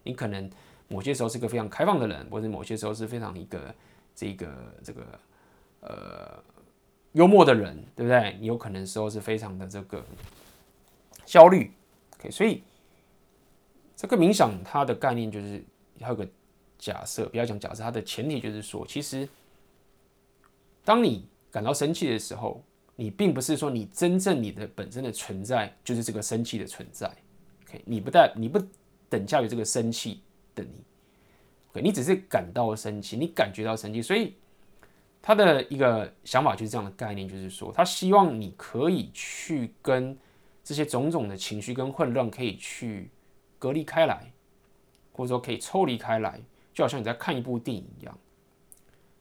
[0.05, 0.51] 你可能
[0.87, 3.75] 某些时候是一个非常开放的人，或者某些时候是非常一个
[4.15, 5.03] 这个这个
[5.81, 6.43] 呃
[7.13, 8.39] 幽默的人，对不对？
[8.41, 10.03] 你有可能时候是非常的这个
[11.27, 11.71] 焦虑
[12.19, 12.63] ，OK，所以
[13.95, 15.63] 这个冥想它的概念就是
[16.01, 16.27] 还有个
[16.79, 19.29] 假设，不要讲假设，它的前提就是说，其实
[20.83, 22.65] 当你感到生气的时候。
[23.01, 27.07] 你并不是说你真正你的本身的存在就是这个生气的存在
[27.63, 27.81] ，OK？
[27.85, 28.61] 你不带你不
[29.09, 30.21] 等价于这个生气
[30.53, 30.83] 的你
[31.71, 31.81] ，OK？
[31.81, 34.35] 你只是感到生气，你感觉到生气，所以
[35.23, 40.19] 他的一个想法就是这样的概念，就是说他希望你可以去跟
[40.65, 43.13] 这些种种的情绪跟混乱可以去
[43.61, 44.33] 隔离开来，
[45.13, 46.41] 或者说可以抽离开来，
[46.75, 48.19] 就好像你在看一部电影一样，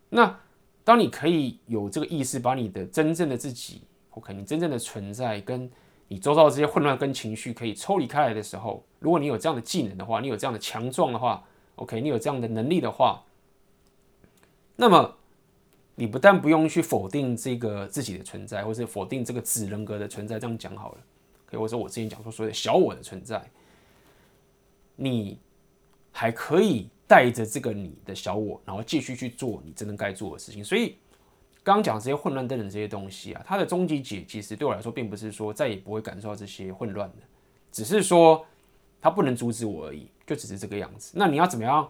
[0.10, 0.40] 那。
[0.88, 5.70] 当你可以有这个意识，把你的真正的自己，OK，你真正的存在，跟
[6.08, 11.44] 你周遭的这些混乱跟情绪可以抽离开来的时候，如果你有这样的技能的话，你有这样的强壮的话
[11.76, 13.22] ，OK，你有这样的能力的话，
[14.78, 15.14] 那么
[15.96, 20.98] 你不但不用去否定这个自己的存在，或是否定这个子人格的存在，这样讲好了
[21.50, 23.46] ，OK，或者我之前讲说所谓的小我的存在，
[24.96, 25.38] 你
[26.14, 30.64] 还可以带着这个你的小我，然后继续去做你真正该做的事情。
[30.64, 30.98] 所以
[31.64, 37.24] 刚刚讲这些混乱等等这些东西啊，它的终极解其实对我来说，并不是说再也不会感受到这些混乱的，
[37.72, 38.46] 只是说
[39.02, 41.14] 它不能阻止我而已，就只是这个样子。
[41.16, 41.90] 那你要怎么样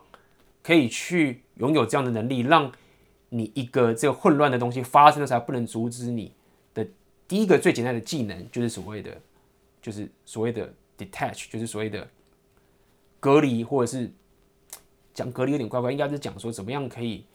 [0.62, 2.72] 可以去拥有这样的能力，让
[3.30, 6.32] 你一个这个混乱的东西发生的时候不能阻止你
[6.74, 6.86] 的
[7.28, 9.20] 第一个最简单的技能，就是所谓的，
[9.82, 12.08] 就是所谓的 detach，就是所谓的
[13.20, 14.12] 隔离，或者是
[15.18, 17.26] 讲隔离有点怪怪，应该是讲说怎么样可以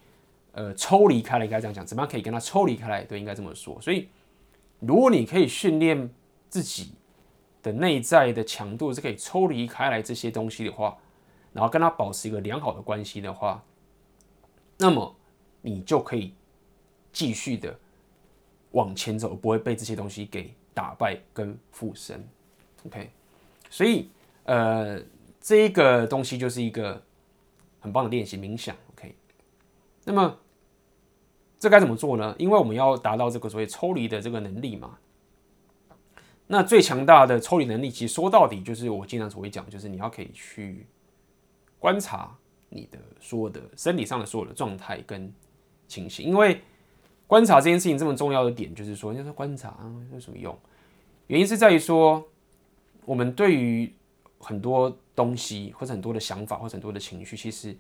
[0.53, 3.77] 呃抽离开来，应该这样讲，怎么样可以跟他抽离开来，对，应该这么说。
[3.81, 4.09] 所以，
[4.79, 6.09] 如果你可以训练
[6.49, 6.93] 自己
[7.61, 10.97] 的内在的强度是可以抽离开来这些东西的话，
[11.53, 13.61] 然后跟他保持一个良好的关系的话，
[14.79, 15.17] 那么。
[15.65, 16.35] 你就可以
[17.13, 17.79] 继续的
[18.73, 22.21] 往前走，不会被这些东西给打败跟附身。
[22.85, 23.09] OK，
[23.71, 24.09] 所以
[24.43, 25.01] 呃，
[25.41, 27.01] 这一个东西就是一个
[27.83, 28.75] 很棒的练习冥想。
[28.95, 29.15] OK，
[30.05, 30.39] 那么
[31.59, 32.35] 这该怎么做呢？
[32.39, 34.97] 因为我们要达到这个所谓抽离的这个能力嘛。
[36.47, 40.87] 那最强大的抽离能力，其实说到底就是我经常所谓讲，就是你要可以去
[41.79, 42.35] 观察
[42.71, 45.31] 你的所有的身体上的所有的状态跟。
[45.89, 46.59] 情形，因为
[47.27, 49.77] 观察这件事情这么重要的点，就是说，你说观察
[50.11, 50.59] 有什么用？
[51.27, 52.27] 原因是在于说，
[53.05, 53.93] 我们对于
[54.43, 57.75] 很多东西，或者很多的想法，或者很多的情绪，其实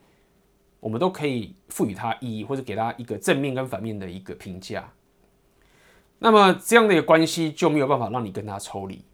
[0.79, 4.90] 我们都可以赋予它意义，或者给它一个正面跟反面的一个评价。
[6.18, 9.05] 那么这样的一个关系就没有办法让你跟它抽离。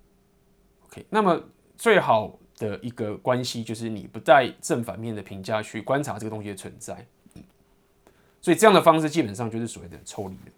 [0.86, 1.42] OK，那么
[1.76, 7.06] 最好的一个关系就是你不带正反面的评价去观察这个东西的存在。
[8.40, 10.52] 所以这样的方式基本上就是所谓的抽离的，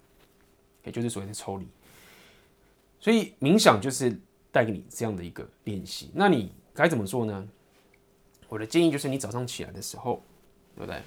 [0.83, 1.67] 也就是所谓的抽离。
[2.99, 4.15] 所以冥想就是
[4.51, 6.11] 带给你这样的一个练习。
[6.13, 7.47] 那你该怎么做呢？
[8.49, 10.21] 我的建议就是你早上起来的时候，
[10.75, 11.01] 对不对？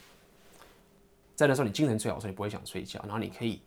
[1.35, 3.01] 在那时候你精神最好，所以不会想睡觉。
[3.03, 3.61] 然后你可以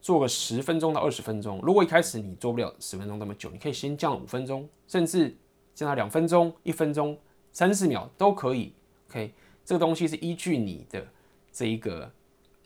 [0.00, 1.60] 做个十分钟到二十分钟。
[1.62, 5.36] 如果一开始你做不了十分钟那么久，你可以先降五分钟，甚至
[5.74, 7.18] 降到两分钟、一分钟、
[7.52, 8.72] 三四秒都可以。
[9.08, 9.32] OK，
[9.64, 11.06] 这个东西是依据你的。
[11.52, 12.08] 这一个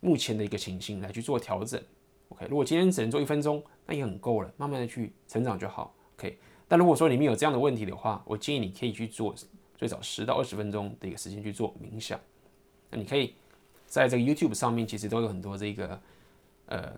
[0.02, 1.82] 目前的一个情形来去做调整
[2.28, 2.46] ，OK。
[2.50, 6.38] 如果今天只能做一分钟，那也很够了，慢慢的去成长就好，OK。
[6.74, 9.32] 那如果说里面有这样的问题的话，我建议你可以去做
[9.78, 12.18] 最少十到二十分钟的一个时间去做冥想。
[12.90, 13.34] 那你可以
[13.86, 16.00] 在这个 YouTube 上面，其实都有很多这个
[16.66, 16.92] 呃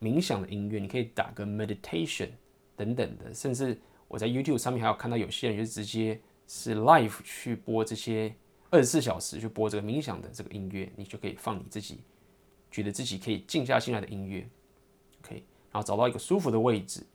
[0.00, 2.30] 冥想的音乐，你可以打个 meditation
[2.74, 8.34] 等等的，甚至我在 YouTube 上面还有看到有些人就直接是 live 去播这些。
[8.70, 12.00] 二十四小时去播这个冥想的这个音乐，你就可以放你自己
[12.72, 14.44] 觉得自己可以静下心来的音乐
[15.22, 17.06] ，OK，然后找到一个舒服的位置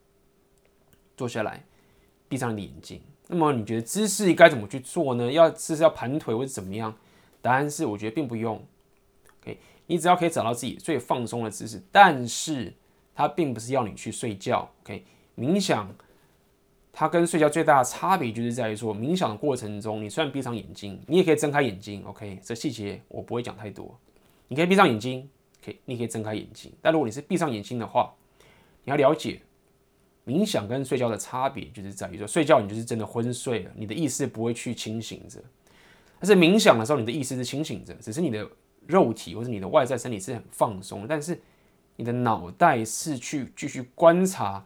[1.16, 1.64] 坐下来，
[2.28, 3.02] 闭上你的眼睛。
[3.28, 5.32] 那么你觉得姿势该怎么去做呢？
[5.32, 6.96] 要姿势要盘腿或者怎么样？
[7.42, 8.64] 答案是我觉得并不用
[9.42, 12.74] ，OK，你只要可以找到自己最放松的姿势，但是
[13.14, 15.06] 它并不是要你去睡觉，OK，
[15.38, 15.94] 冥想。
[16.98, 22.02] 它跟睡觉最大的差别就是在于说，冥想的过程中，你虽然闭上眼睛，你也可以睁开眼睛。
[22.06, 24.00] OK，这细节我不会讲太多。
[24.48, 25.30] 你可以闭上眼睛
[25.62, 26.72] ，OK，你可以睁开眼睛。
[26.82, 28.14] 但如果你是闭上眼睛的话，
[28.86, 29.42] 你要了解
[30.26, 35.40] 冥想跟睡觉的差别，就是在于说，睡觉你就是真的昏睡了，你的意识不会去清醒着。
[36.20, 38.48] 但是冥想的时候，你的意识是清醒着，只是你的
[38.88, 41.40] 肉体或者你的外在身体是很放松，但是
[41.96, 44.66] 你的脑袋是去继续观察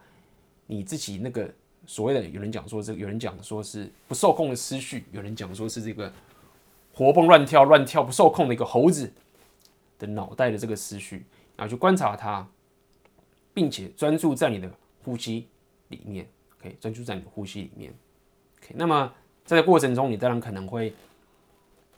[0.67, 1.53] 你自己那个。
[1.87, 6.13] 所谓的有人讲说这个，有人讲说是不受控的思绪，有人讲说是这个
[6.93, 9.11] 活蹦乱跳、乱跳不受控的一个猴子
[9.97, 12.47] 的脑袋的这个思绪，然后去观察它，
[13.55, 14.71] 并且专注在你的
[15.09, 15.47] 呼吸
[15.87, 17.91] 里面，OK，专注在你的呼吸里面
[18.61, 18.75] ，OK。
[18.77, 19.11] 那么
[19.43, 20.93] 在这过程中，你当然可能会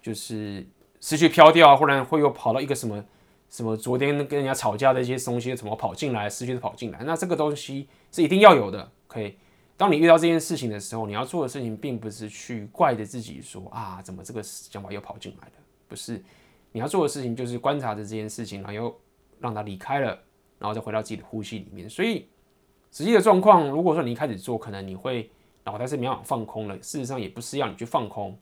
[0.01, 0.65] 就是
[1.01, 3.03] 思绪飘掉啊，忽然会又跑到一个什么
[3.49, 9.37] 什么昨天跟人家吵架的一些东西，怎么跑进来，思绪都跑进来，那这个东西是一定要有的，OK。
[9.75, 15.53] 当你遇到这件事情的时候，你要做的事情并不是去怪着自己说啊，怎么这个想法又跑进来了？
[15.89, 16.23] 不是，
[16.71, 18.95] 你要做的事情就是观察着这件事情，然后又
[19.39, 20.09] 让它离开了，
[20.59, 21.89] 然后再回到自己的呼吸里面。
[21.89, 22.27] 所以
[22.91, 25.29] 实际的状况，如果说你一开始做，可能你会
[25.63, 26.75] 脑袋是没办法放空了。
[26.77, 28.37] 事实上也不是要你去放空，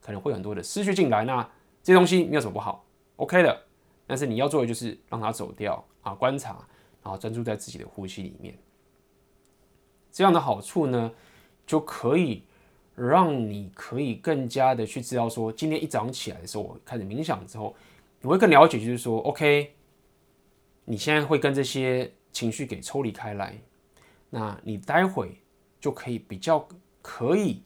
[0.00, 1.24] 可能会很多的思绪进来。
[1.24, 1.42] 那
[1.82, 2.84] 这些东西没有什么不好
[3.16, 3.62] ，OK 的。
[4.06, 6.58] 但是你要做的就是让它走掉啊，观察，
[7.02, 8.54] 然后专注在自己的呼吸里面。
[10.12, 11.10] 这样的好处呢，
[11.66, 12.44] 就可以
[12.94, 17.74] 让你可以更加的去知道说，今天一早上起来的时候，我开始冥想之后，
[18.20, 19.74] 你会更了解，就是说，OK，
[20.84, 23.58] 你现在会跟这些情绪给抽离开来，
[24.30, 25.40] 那你待会
[25.80, 26.66] 就可以比较
[27.02, 27.62] 可以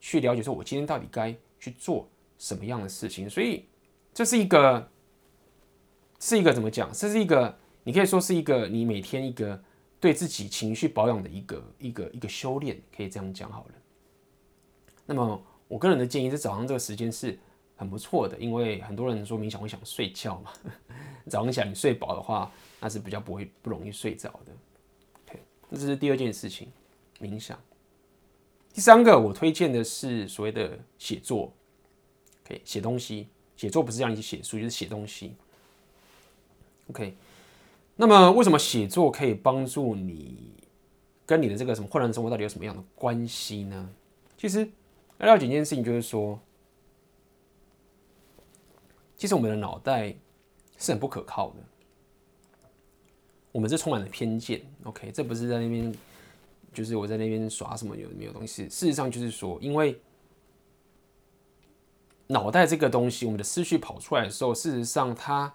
[0.00, 3.28] 去了解说，我今天到底该去做什么样的事情。
[3.28, 3.64] 所以
[4.14, 4.88] 这是一个，
[6.20, 6.92] 是一个怎么讲？
[6.92, 9.60] 这是一个，你可以说是一个你每天一个
[9.98, 13.74] 对自己情绪保养的一个一个一个修炼，可以这样讲好了。
[15.06, 17.38] 那么我个人的建议是早上这个时间是
[17.74, 20.52] 很不错的，因为很多人说冥想会想睡觉嘛。
[21.28, 24.52] 早上起来你睡饱的话，那是比较不会不容易睡着的。
[25.74, 26.70] 这是第二件事情，
[27.20, 27.58] 冥想。
[28.72, 31.52] 第三个我推荐的是所谓的写作。
[32.44, 35.34] OK，写东西，写作不是让你去写书，就是写东西。
[36.90, 37.14] OK，
[37.96, 40.52] 那么为什么写作可以帮助你
[41.24, 43.90] 跟你的这个什么混乱生活到底有什么样的关系呢？
[44.36, 44.68] 其实
[45.18, 46.38] 要了解一件事情，就是说，
[49.16, 50.14] 其实我们的脑袋
[50.76, 51.56] 是很不可靠的，
[53.52, 54.60] 我们是充满了偏见。
[54.84, 55.94] OK，这不是在那边，
[56.72, 58.64] 就是我在那边耍什么有没有东西。
[58.64, 60.00] 事实上就是说，因为
[62.28, 65.52] 脑袋这个东西，我们的思绪跑出来的时候，事实上它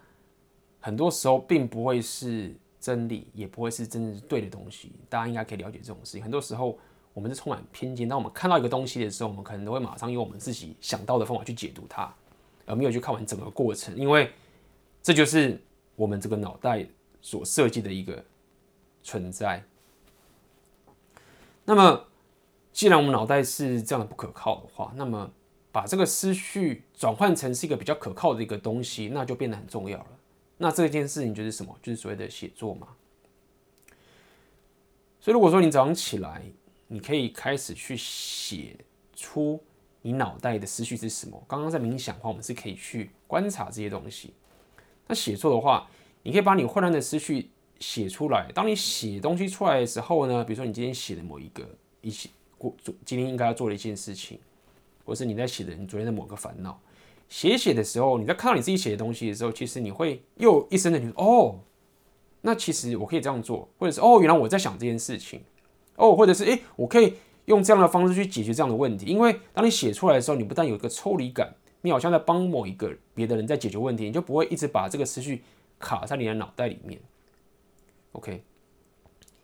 [0.80, 4.92] 很多时候并不会是真理，也不会是真正是对的东西。
[5.10, 6.22] 大家应该可以了解这种事情。
[6.22, 6.78] 很多时候
[7.16, 12.14] 我们是充满偏见，当我们看到一个东西的时候，我们可能都会马上用我们自己想到的方法去解读它，
[12.68, 13.96] 而没有去看完整个过程。
[13.98, 14.32] 因为
[15.02, 15.60] 这就是
[15.96, 16.88] 我们这个脑袋
[17.22, 18.24] 所设计的一个
[19.04, 19.64] 存在。
[21.66, 22.06] 那么，
[22.72, 25.32] 既然我们脑袋是这样的不可靠的话，那么
[25.72, 30.08] 把这个思绪转换成是一个比较可靠的一个东西，那就变得很重要了。
[30.58, 31.78] 那这件事情就是什么？
[31.84, 32.88] 就是所谓的写作嘛。
[35.20, 36.42] 所以如果说你早上起来，
[36.88, 38.78] 你可以开始去写
[39.14, 39.62] 出
[40.02, 41.44] 你脑袋的思绪是什么。
[41.48, 44.34] 刚刚在冥想的话，我们是可以去观察这些东西。
[45.06, 45.90] 那写作的话，
[46.28, 48.52] 你可以把你混乱的思绪写出来。
[48.54, 51.64] 当你写东西出来的时候呢，比如说你今天写的某一个
[52.02, 54.38] 一起过做今天应该要做的一件事情。
[55.06, 56.78] 或是你在写的你昨天的某个烦恼，
[57.30, 61.62] 写写的时候，你在看到你自己写的东西的时候，其实你会又一声的觉得哦，
[62.42, 65.40] 那其实我可以这样做，或者是哦，原来我在想这件事情，
[65.96, 67.14] 哦，或者是诶，我可以
[67.46, 69.06] 用这样的方式去解决这样的问题。
[69.06, 75.42] 因为当你写出来的时候，你不但有一个抽离感，你好像在帮某一个别的人在解决问题，你就不会一直把这个思绪
[75.80, 77.00] 卡在你的脑袋里面。
[78.14, 78.44] OK，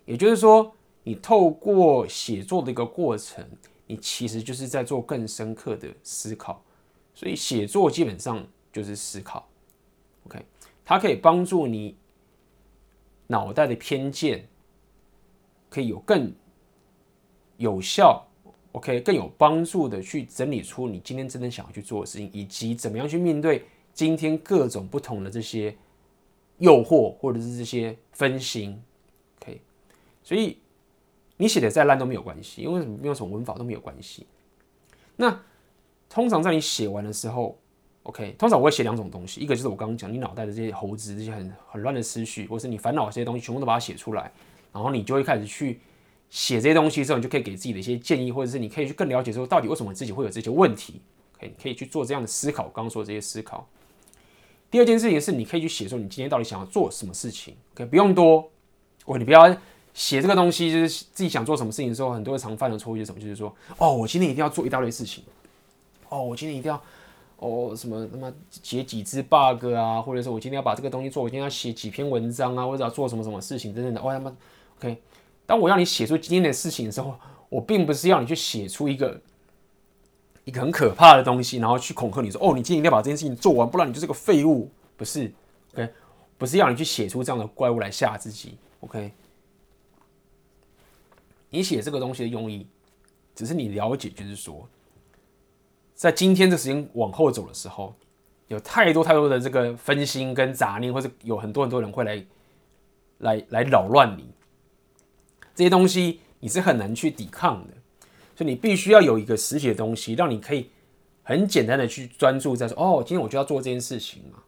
[0.05, 3.45] 也就是说，你透过写作的一个过程。
[3.85, 6.63] 你其实就是在做更深刻的思考，
[7.13, 9.45] 所以写作基本上就是思考。
[10.25, 10.43] OK，
[10.85, 11.95] 它可以帮助你
[13.27, 14.47] 脑袋的偏见
[15.69, 16.33] 可以有更
[17.57, 18.25] 有效
[18.71, 25.75] ，OK，更有帮助的去整理出你今天真正想要去做的事情，以及怎么样去面对今天各种不同的这些
[26.57, 28.81] 诱惑或者是这些分心。
[29.41, 29.61] OK，
[30.23, 30.57] 所以。
[31.35, 34.25] 你写的再烂都没有关系，因为没有什么文法都没有关系。
[35.15, 35.37] 那
[36.07, 37.57] 通常在你写完的时候
[38.03, 44.31] ，OK，通常我会写两种东西，一个就是我刚刚讲你脑袋的这些猴子、这些很很乱的思绪，或是你烦恼这些东西，全部都把它写出来，
[44.71, 45.81] 然后你就会开始去
[46.29, 51.01] 写这些东西之后，你就可以给自己的一些建议，或者是你可以去更了解说到底为什么自己会有这些问题
[51.35, 52.65] ，OK，你可以去做这样的思考。
[52.65, 53.67] 刚刚说的这些思考。
[54.73, 58.49] 第二件事情是，你可以去写说你今天到底想要做什么事情，OK，不用多，
[59.05, 59.55] 哦，你不要。
[59.93, 63.21] 写这个东西就是自己想做什么事情的时候，很多常犯的错误是什么？
[63.21, 65.23] 就是说，哦，我今天一定要做一大堆事情，
[66.09, 66.81] 哦，我今天一定要，
[67.37, 74.35] 哦，什么他妈解几只 bug 啊，或者说我今天要把这个东西做，我今天要写几篇文章啊，或者要做什么什么事情，真正的，哦他妈
[74.79, 74.99] ，OK。
[75.45, 77.13] 当我要你写出今天的事情的时候，
[77.49, 79.21] 我并不是要你去写出一个
[80.45, 85.31] 一个很可怕的东西，然后去恐吓你说，哦，你今天一定要把这件事情做完，不然你就是个废物，不是
[85.73, 85.89] ，OK，
[86.37, 89.11] 不是要你去写出这样的怪物来吓自己，OK。
[91.49, 92.67] 你写这个东西的用意，
[93.35, 94.67] 只是你了解，就是说，
[95.93, 97.95] 在今天这时间往后走的时候，
[98.47, 102.25] 有太多太多的这个分心跟杂念，或者有很多很多人会来
[103.19, 104.33] 来来扰乱你。
[105.53, 107.73] 这些东西你是很难去抵抗的，
[108.35, 110.69] 所以你必须要有一个实体的东西，让你可以
[111.23, 114.39] 很简单的去专注在说，哦，今天我就要做这件事情嘛。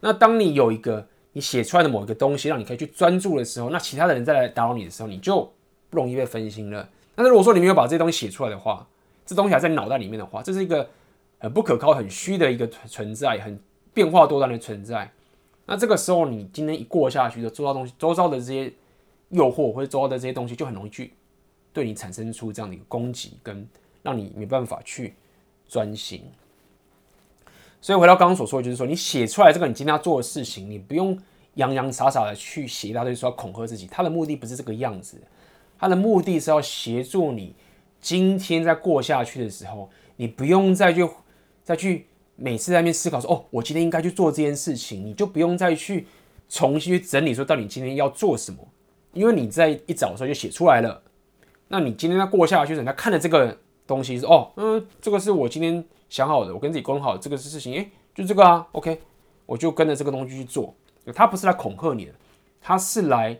[0.00, 5.50] 那当你有一个你写出来的某一个东西，让你可以去专注的时候，那其他的人再来打扰你的时候，你就。
[5.90, 6.88] 不容易被分心了。
[7.14, 8.84] 但是如果说你没有把这些东西写出来的话，
[9.24, 10.90] 这东西还在脑袋里面的话，这是一个
[11.38, 13.56] 很不可靠、很虚的一个存在，很
[13.92, 15.08] 变化多端的存在。
[15.66, 18.72] 那这个时候，你今天一过下去的，周遭东西、周遭的这些
[19.28, 21.12] 诱惑或者周遭的这些东西，就很容易去
[21.74, 23.68] 对你产生出这样的一个攻击，跟
[24.02, 25.14] 让你没办法去
[25.68, 26.22] 专心。
[27.80, 31.18] 所以回到刚刚所说的，就是说你写出来这个你今天要做的事情，你不用
[31.56, 35.20] 洋洋洒洒的去写一大堆说要恐吓自己，他的目的不是这个样子。
[35.78, 37.54] 他的目的是要协助你
[38.00, 41.06] 今天在过下去的时候，你不用再去
[41.62, 42.06] 再去
[42.36, 46.06] 每次在那边思考说，哦，我今天应该去做这件事情，你就不用再去
[46.48, 48.66] 重新去整理说，到底今天要做什么，
[49.12, 51.02] 因为你在一早的时候就写出来了。
[51.68, 59.00] 那你今天要过下去，人家看了这个东西是，哦，嗯，这个是我今天想好的，我跟自己沟通好的这个事情，诶，就这个啊，OK，
[59.46, 60.74] 我就跟着这个东西去做。
[61.14, 62.12] 他不是来恐吓你的，
[62.60, 63.38] 他是来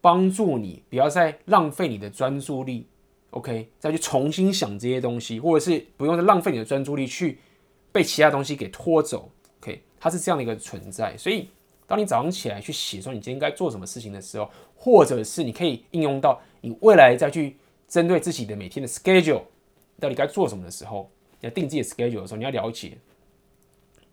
[0.00, 2.86] 帮助你，不要再浪费你的专注力。
[3.30, 7.38] OK，再去重新想这些东西，或者是不用再浪费你的专注力去
[7.92, 9.30] 被其他东西给拖走。
[9.60, 11.16] OK，它是这样的一个存在。
[11.16, 11.48] 所以，
[11.90, 17.56] 当你早上起来去写说你今天该做什么事情的时候，或者是你可以应用到你未来再去
[17.88, 19.42] 针对自己的每天的 schedule，
[19.98, 21.10] 到底该做什么的时候，
[21.40, 22.96] 要定自己的 schedule 的时候，你要了解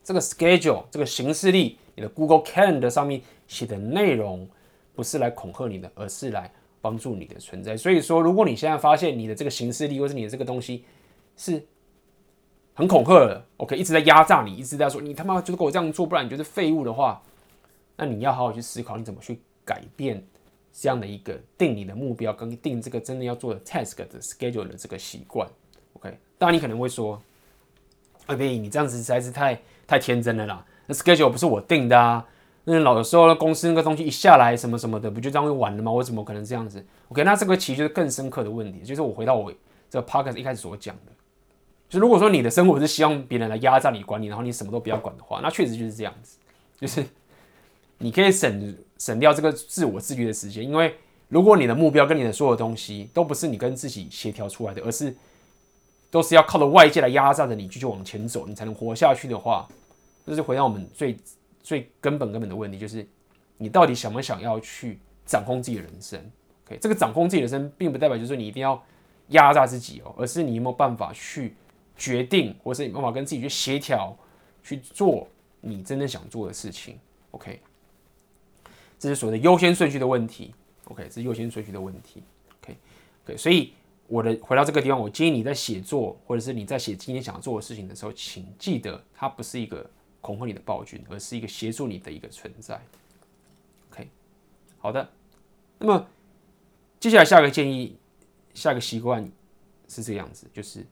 [0.03, 4.49] 这个 schedule 这个行事历，你的 Google Calendar 上面写的内容
[4.95, 6.51] 不是来恐吓你的，而是来。
[6.79, 10.85] 帮助你的存在，所以说，如果你现在发现你的这个行事历，或是你的这个东西
[11.35, 11.61] 是
[12.75, 17.21] 很恐吓的，OK，一直在压榨你，一直在说你他妈就是给我这样做，不然你就是废物的话，
[17.97, 20.23] 那你要好好去思考，你怎么去改变
[20.71, 25.45] 这样的一个定你的目标，跟定这个真的要做的 task 的 schedule 的这个习惯
[25.93, 26.17] ，OK。
[26.37, 27.21] 当然你可能会说，
[28.27, 32.25] 哎，贝，你这样子实在是太太天真了啦，那 schedule 不是我定的啊。
[32.69, 35.89] 那老的时候，公司那个东西一下来，什么什么的，不就这样会完了吗？
[35.89, 39.49] 我怎么可能这样子？OK，那这个其实就是更深刻的问题，就是我回到我
[39.89, 41.11] 这个 podcast 一开始所讲的，
[41.87, 46.37] 就如果说你的生活是希望别人来压榨你、管你，然后你什么都不要管的话，那确实就是这样子，
[46.77, 47.01] 就是
[47.97, 50.95] 你可以省省掉这个自我自律的时间，因为
[51.29, 55.15] 如果你的目标跟你的所有东西都不是你跟自己协调出来的，而是
[56.09, 59.67] 都是要靠着外界来压榨着你继续往前走，你才能活下去的话，
[60.25, 61.17] 这就回到我们最。
[61.63, 63.05] 最根本根本的问题就是，
[63.57, 66.17] 你到底想不想要去掌控自己的人生
[66.65, 68.81] ？OK，这个掌控自己的人生，并不代表就是你一定要
[69.31, 71.53] 压榨自己哦，而是你有没有办法去
[71.97, 74.15] 决定，或是你有办法跟自己去协调，
[74.63, 75.27] 去做
[75.59, 76.97] 你真正想做的事情。
[77.31, 77.59] OK，
[78.99, 80.53] 这是所谓的优先顺序的问题。
[80.85, 82.23] OK，这是优先顺序的问题。
[82.61, 83.73] OK，OK，所以
[84.07, 89.89] 我的回到这个地方，我建议你在写作，或者是你在写今天想要做的事情的时候，请记得它不是一个。
[90.19, 92.81] 恐吓你的暴君，而是一个协助你的一个存在。
[93.89, 94.09] OK，
[94.77, 95.07] 好的。
[95.77, 96.05] 那么
[96.99, 97.95] 接下来下个建议，
[98.53, 99.31] 下个习惯
[99.87, 100.85] 是这个样子，就是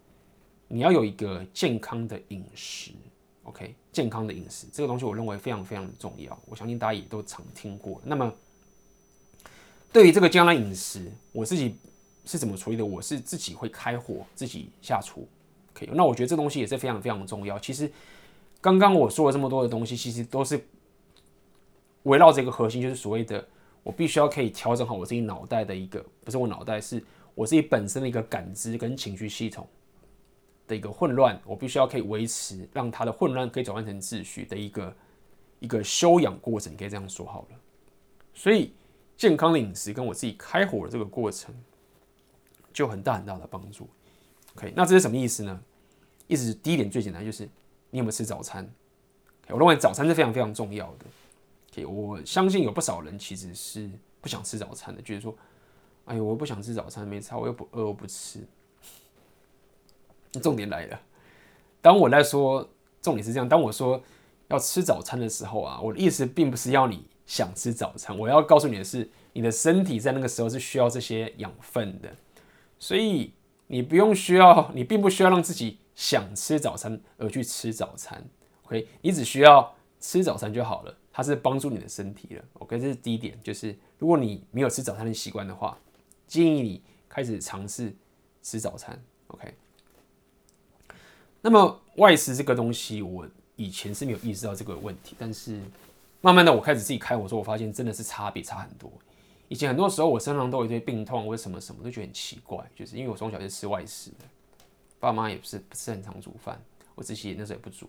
[0.69, 2.91] 你要有一个健康的饮食。
[3.45, 6.37] OK，健康的饮食这个东西，我认为非常非常的重要。
[6.45, 7.99] 我相信大家也都常听过。
[8.03, 8.31] 那么
[9.91, 11.75] 对于这个健康的饮食，我自己
[12.25, 12.85] 是怎么处理的？
[12.85, 15.27] 我是自己会开火，自己下厨。
[15.73, 17.57] OK，那我觉得这东西也是非常非常重要。
[17.57, 17.91] 其实。
[18.61, 20.59] 刚刚我说了这么多的东西，其实都是
[22.01, 23.47] 围绕着一个核心，就是所谓的
[23.83, 27.03] 我必须要可以调整好我自己脑袋的一个，不是我脑袋，是
[27.35, 29.67] 我自己本身的一个感知跟情绪系统
[30.67, 34.95] 的一个混乱，我必须要可以维持，让它的混乱可以转换成秩序的一个
[35.59, 37.57] 一个修养过程，可以这样说好了。
[38.33, 38.73] 所以
[39.17, 41.53] 健康的饮食跟我自己开火的这个过程，
[42.73, 43.87] 就很大很大的帮助。
[44.55, 45.61] OK，那这是什么意思呢？
[46.27, 47.49] 意思是第一点最简单就是。
[47.91, 48.69] 你有没有吃早餐？
[49.47, 51.85] 我认为早餐是非常非常重要的。
[51.85, 53.89] 我相信有不少人其实是
[54.19, 55.33] 不想吃早餐的，觉得说
[56.03, 58.45] ：“哎呦，我不想吃早餐，没差，我又不饿，我不吃。”
[60.39, 60.99] 重点来了，
[61.81, 62.67] 当我在说
[63.01, 64.01] 重点是这样，当我说
[64.49, 72.09] 要吃早餐的时候啊，我的意思并不是要你想吃早餐，我要告诉你的是，你的身体在那个时候是需要这些养分的，
[72.79, 73.33] 所以
[73.67, 75.79] 你不用需要，你并不需要让自己。
[75.95, 78.21] 想吃早餐而去吃早餐
[78.65, 85.77] ，OK，你只需要吃早餐就好了，它是帮助你的身体了，OK，这是第一点，就是如果你没有吃早餐的习惯的话，
[86.27, 87.95] 建议你开始尝试
[88.43, 89.53] 吃早餐，OK。
[91.45, 93.23] 那么外食这个东西，我
[93.55, 95.61] 以前是没有意识到这个问题，但是
[96.19, 98.91] 慢慢的我开始自己开火之后，我发现真的是差别差很多。
[99.47, 104.25] 以前很多时候我身上都有一些病痛，或者什么什么，都觉得很奇怪，就是因为我从小就吃外食的。
[104.99, 106.59] 爸妈也不是不是很常煮饭，
[106.95, 107.87] 我自己那时候也不煮，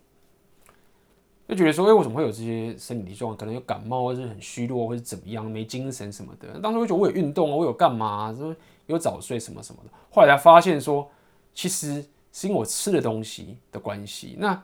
[1.49, 3.39] 就觉得说，哎，为什么会有这些身体状况？
[3.39, 6.61] 可能有感冒，或是很虚弱，或者怎么样，没精神什么的。
[6.61, 8.55] 当时我觉得我有运动啊，我有干嘛，说
[8.85, 9.91] 有早睡什么什么的。
[10.11, 11.11] 后来才发现说，
[11.55, 12.05] 其实
[12.37, 14.37] 是因为我吃的东西的关系。
[14.39, 14.63] 那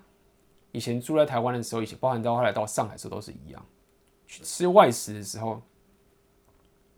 [0.73, 3.65] 以前住在台湾的时候，以前包含到后来到上海的时候都是一样，
[4.27, 5.63] 去吃外食的时候，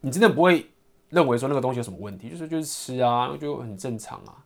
[0.01, 0.69] 你真的不会
[1.11, 4.45] 认为说那个东西有什么问题，就是就是吃啊，就很正常啊。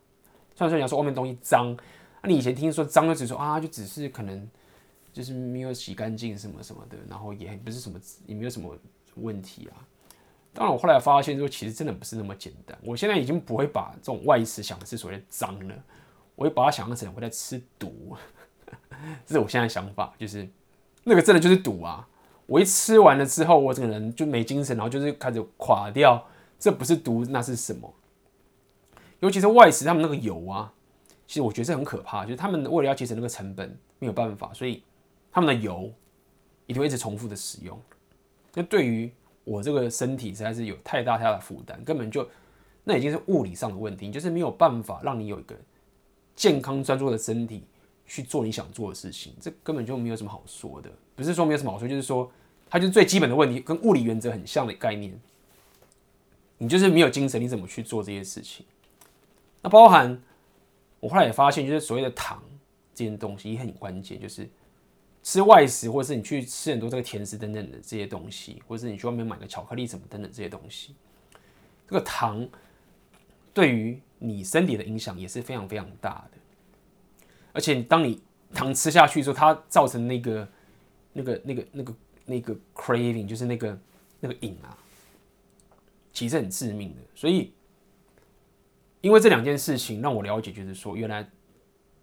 [0.53, 1.75] 虽然说你要说外面东西脏，
[2.21, 4.47] 那你以前听说脏就只说啊，就只是可能
[5.11, 8.77] 就是没有洗干净什么什么的，然后也不是什么也没有什么
[9.15, 9.81] 问题啊。
[10.53, 12.77] 当然我后来发现说，其实真的不是那么简单。
[12.83, 15.75] 我现在已经不会把这种外食想的是所谓的脏了，
[16.39, 18.15] 我会把它想象成我在吃毒，
[19.27, 20.47] 这是我现在想法，就是
[21.03, 22.07] 那个真的就是毒啊！
[22.45, 26.25] 我一吃完了之后，我整个人就没精神，然后就是开始垮掉。
[26.57, 27.93] 这不是毒，那是什么？
[29.19, 30.71] 尤其是外食，他们那个油啊，
[31.27, 34.81] 其实我觉得是很可怕，就是他们为了要节省那个成本，没有办法，所以
[35.33, 35.93] 他们的油
[36.67, 37.77] 一定会一直重复的使用。
[38.53, 39.11] 那对于
[39.43, 42.25] 我这个身体实在是有太大太大的负担，根本就
[42.85, 45.53] 那已经是物理上的问题，就是没有办法让你有一个
[46.39, 47.65] 健康专注的身体
[48.07, 50.89] 去做你想做的事情，这根本就没有什么好说的。
[51.13, 52.31] 不是说没有什么好说，就是说
[52.69, 55.19] 它就是最基本的问题，跟物理原则很像的概念。
[56.57, 58.65] 你就是没有精神，你怎么去做这些事情？
[59.61, 60.23] 那包含
[61.01, 62.41] 我后来也发现，就是所谓的糖
[62.95, 64.49] 这件东西也很关键，就是。
[65.21, 70.95] 吃外食，或者是你去吃很多这个甜食等等的这些东西，或者是你去外面买个巧克力什么等等这些东西，
[71.89, 72.47] 这个糖
[73.53, 76.37] 对于你身体的影响也是非常非常大的。
[77.51, 78.21] 而且当你
[78.53, 80.47] 糖吃下去之后，它造成那个、
[81.13, 81.93] 那个、那个、那个、
[82.25, 83.79] 那个 craving，就是那个
[84.19, 84.77] 那个瘾啊，
[86.13, 87.01] 其实很致命的。
[87.15, 87.51] 所以，
[89.01, 91.27] 因为这两件事情让我了解，就是说原来。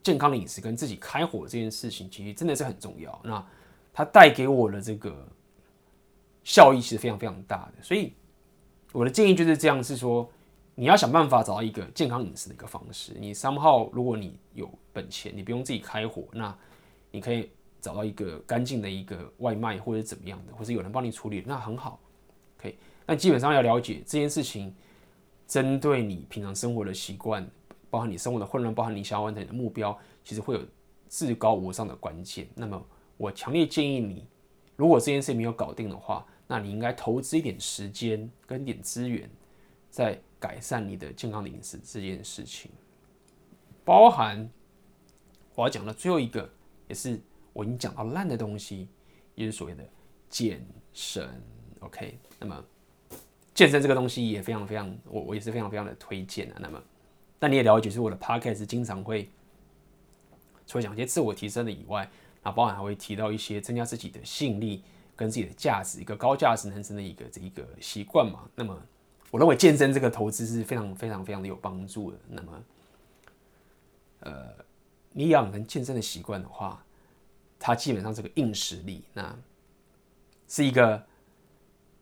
[0.03, 3.21] 健康的饮食跟自己开火这件事情，其实真的是很重要。
[3.25, 3.45] 那
[3.93, 5.27] 它带给我的这个
[6.45, 7.83] 效益是非常非常大的。
[7.83, 8.13] 所以
[8.93, 10.31] 我的建议就是这样：是说
[10.77, 13.13] 你要想办法找到一个健康饮食的一个方式。
[13.19, 16.57] 你 somehow，如果你有本钱，你不用自己开火，那
[17.11, 17.51] 你可以
[17.81, 21.99] 找到一个干净的一个外卖或者怎么样的，或者有人帮你处理，那很好。
[22.59, 24.73] OK，那基本上要了解这件事情，
[25.49, 27.45] 针对你平常生活的习惯。
[27.89, 30.61] 包含你生活的混乱，包含你想要完成的目标，其实会有
[31.09, 32.47] 至高无上的关键。
[32.55, 32.85] 那么，
[33.17, 34.27] 我强烈建议你，
[34.75, 39.31] 如果这件事没有搞定的话，那你应该投资一点时间跟点资源，
[39.97, 42.71] 在改善你的健康的饮食这件事情。
[43.83, 44.47] 包含
[45.55, 46.47] 我要讲的最后一个，
[46.87, 47.19] 也是
[47.55, 48.89] 我已经讲到烂的东西，
[49.35, 49.83] 也就是所谓的
[50.29, 51.27] 健身。
[51.81, 52.63] OK，那么
[53.55, 56.57] 健身这个东西也非常非常，我我也是非常非常的推荐的。
[56.61, 56.79] 那么。
[57.39, 59.31] 但你也了解，是我的 podcast 经常会
[60.67, 62.07] 除了讲一些自我提升的以外，
[62.43, 64.83] 啊，包含还会提到一些增加自己的吸引力
[65.15, 68.47] 跟自己的价值，一个高价值男生的一个这一个习惯嘛。
[68.55, 68.79] 那么，
[69.37, 72.17] 我认为健身这个投资是非常非常非常的有帮助的。
[72.31, 72.65] 那么，
[74.21, 74.47] 呃，
[75.13, 76.83] 你养成健身的习惯的话，
[77.59, 79.39] 它基本上是个硬实力，那
[80.49, 81.05] 是一个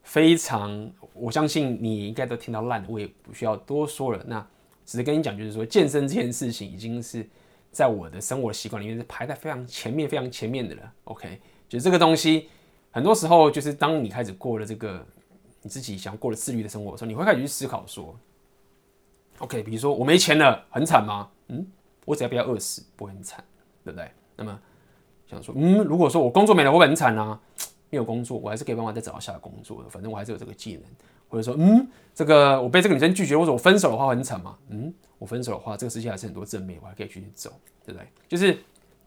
[0.03, 4.23] 非常，我相信你应该都听到烂的，我也不需要多说了。
[4.25, 4.47] 那。
[4.85, 7.27] 只是跟你讲，就是说健身这件事情已经是
[7.71, 10.93] 在我的生活习惯里面是排在非常前面、非常前面的了。
[11.05, 12.49] OK，就这个东西，
[12.91, 15.03] 很多时候就是当你开始过了这个
[15.65, 18.15] 你自己想要过的自律的生活的时候，你会开始去思考说
[19.39, 21.27] ，OK，比如说我没钱了，很惨吗？
[21.47, 21.65] 嗯，
[22.05, 23.43] 我只要不要饿死，不会很惨，
[23.83, 24.07] 对不对？
[24.35, 24.59] 那么
[25.27, 27.39] 想说，嗯，如果说我工作没了，我很惨啊，
[27.89, 30.83] 没有工作，我还是可以办法再找到下工作的，反正我还是有这个技能。
[31.27, 34.55] 或者说，嗯，这个我被这个女生拒绝，或者我分手的话很惨吗？
[34.69, 37.51] 嗯，我分手的话，这个世界还是很多正面，我还可以继续走，
[37.83, 38.07] 对不对？
[38.29, 38.53] 就是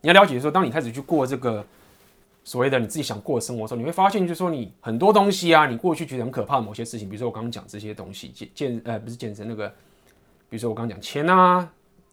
[0.00, 1.64] 你要了解说，当你开始去过这个
[2.49, 9.68] 所谓的你自己想过的生活的时候，你会发现，就是说你很多东西啊，你过去觉得很可怕的某些事情，比如说我刚刚讲这些东西，健健呃不是健身那个，
[10.49, 11.70] 比如说我刚刚讲钱啊、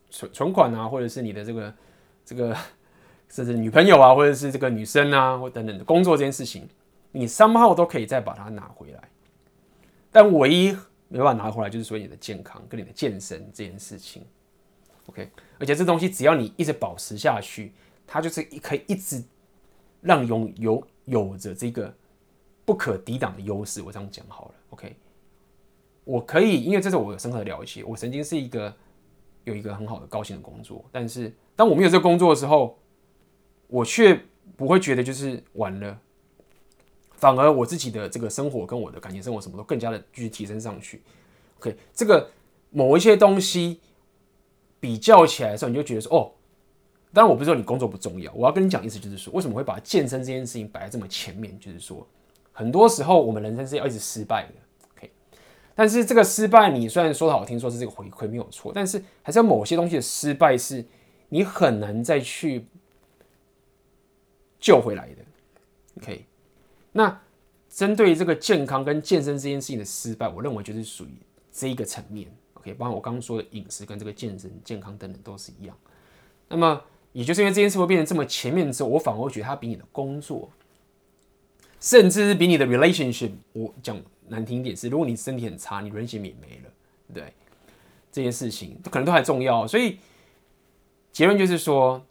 [0.10, 1.74] 存存款啊，或者是你的这个
[2.26, 2.54] 这个
[3.30, 6.68] 甚至女朋友啊，或者是这个女生啊，或等等的工作这件事情，
[7.14, 9.02] 你三号都可以再把它拿回来。
[10.12, 10.76] 但唯一
[11.08, 14.22] 没办法拿回来，就是说你的健康跟你的健身这件事情
[15.06, 15.32] ，OK。
[15.60, 17.72] 而且这东西只要你一直保持下去，
[18.06, 19.24] 它就是可以一直
[20.06, 21.92] 让拥有有着这个
[22.64, 23.82] 不可抵挡的优势。
[23.82, 24.96] 我这样讲好了，OK。
[26.04, 27.84] 我可以，因为这是我有深刻的了解。
[27.84, 28.72] 我曾经是一个
[29.44, 32.78] 有一个很好的高薪的工作，但是当我没有这个工作的时候，
[33.68, 34.22] 我却
[34.56, 36.00] 不会觉得就是完了。
[37.14, 41.02] 反而我自己的这个生活跟我的感情生活什么都更加的继续提升上去。
[41.58, 42.30] OK，这个
[42.70, 43.80] 某一些东西
[44.80, 46.32] 比较起来的时候，你就觉得说哦，
[47.16, 51.58] 当然我不是说你工作不重要，我要跟你讲意思就是说，为什么会把健身这件事情摆在这么前面？
[51.58, 52.06] 就是说，
[52.52, 54.88] 很多时候我们人生是要一直失败的。
[54.98, 55.10] OK，
[55.74, 60.84] 但是这个失败，你虽然说的好听，说是这个回馈没有错，但是还是有某些东西的失败是
[61.30, 62.66] 你很难再去
[64.60, 65.24] 救回来的。
[66.02, 66.26] OK。
[66.92, 67.22] 那
[67.70, 71.18] 针对这个健康跟健身这件事情的失败，我认为就是属于
[71.52, 72.28] 这一个层面。
[72.56, 75.78] OK，包括我刚刚说的饮食跟这个健身、健康等等都是一样。
[76.48, 76.82] 那么，
[77.16, 80.50] 也就是因为这件事会变成这么前面之后，我反而觉得它比你的工作，
[81.80, 83.98] 甚至是比你的 relationship，我讲
[84.28, 86.70] 难听一点是，如果你身体很差，你人缘也没了，
[87.14, 87.34] 对，
[88.12, 89.66] 这件事情可能都还重要。
[89.66, 89.98] 所以，
[91.14, 92.06] 结论就是说，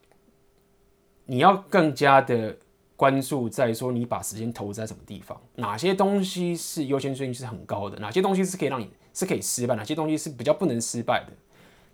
[1.26, 2.56] 你要更加的
[2.96, 11.32] 关注在说你把时间投资在什么地方，哪些东西是优先顺序是很高的，哪些东西是可以让你是可以失败，哪些东西是比较不能失败的。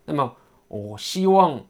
[0.05, 0.37] 那么，
[0.69, 1.61] 我希望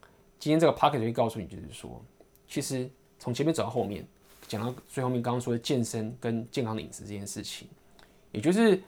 [0.40, 2.02] 今天这个 podcast 会告诉你，就是说，
[2.48, 2.88] 其实
[3.18, 4.04] 从前面走到后面，
[4.48, 7.68] 讲到最后面，刚刚说的健身跟健康的饮食这件事情，
[8.32, 8.82] 也就是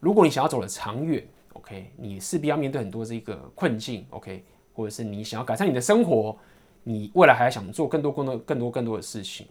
[0.00, 4.44] 如果你想要走得长远，OK，你势必要面对很多这个困境，OK，
[4.74, 6.36] 或者是你想要改善你的生活，
[6.82, 9.46] 你未来还想做更多、更多、更多、更多的事情，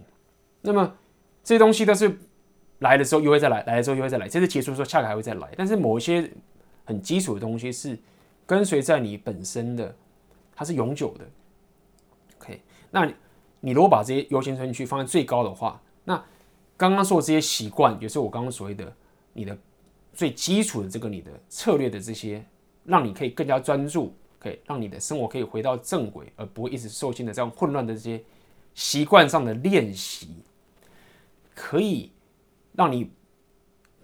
[0.60, 0.94] 那么
[1.42, 2.14] 这些东西都是
[2.80, 6.30] 来的时候又会再来，来了之后又会再来，这次结束的时候下个还会再来，但是某一些
[6.84, 7.98] 很基础的东西是。
[8.48, 9.96] 跟随在你本身的，
[10.56, 11.26] 它是永久的。
[12.96, 13.12] 那
[13.60, 16.24] 你如果把这些优先顺序放在最高的话，那
[16.78, 18.96] 刚刚说的这些习惯，也是我刚刚所谓的
[19.34, 19.58] 你的
[20.14, 22.42] 最基础的这个你的策略的这些，
[22.86, 28.24] 让你可以更加专注，可以让你的生活可以回到正轨，而不会一直受限的这样混乱的这些
[28.74, 30.30] 习惯上的练习，
[31.54, 32.14] 可以
[32.72, 33.12] 让你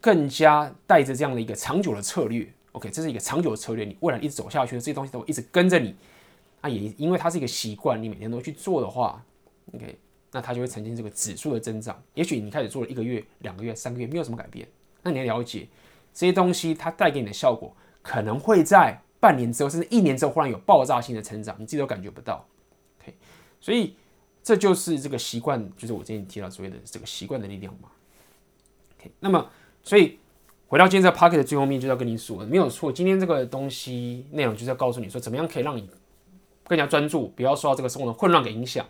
[0.01, 2.45] 更加带着这样的一个长久的策略。
[2.73, 5.95] OK，这是一个长久的策略，你未来一直走下去的，这些东西都会一直跟着你。
[6.61, 9.23] 那也因为它是一个习惯，你每天都去做的话
[9.73, 9.97] ，OK，
[10.31, 12.01] 那它就会呈现这个指数的增长。
[12.13, 14.67] 也许你开始做了一个月、两个月、三个月，没有什么改变，
[15.01, 15.67] 那你要了解
[16.13, 22.45] 这些东西，它带给你的效果，可能会在半年之后，甚至一年之后，忽然有爆炸性的成长，你自己都感觉不到。
[23.01, 23.15] OK，
[23.59, 23.95] 所以
[24.43, 27.89] 这就是这个习惯，就是我之前提到所谓的这个习惯的力量嘛。
[28.99, 29.49] OK，那么
[29.83, 30.17] 所以。
[30.67, 32.89] 回到今天这个 podcast 的最后面，就要跟你说，没有错。
[32.89, 35.89] 今天这个东西内容就是要告诉你说，怎么样可以让你
[36.71, 38.87] 更加专注，不要受到这个生活的混乱给影响。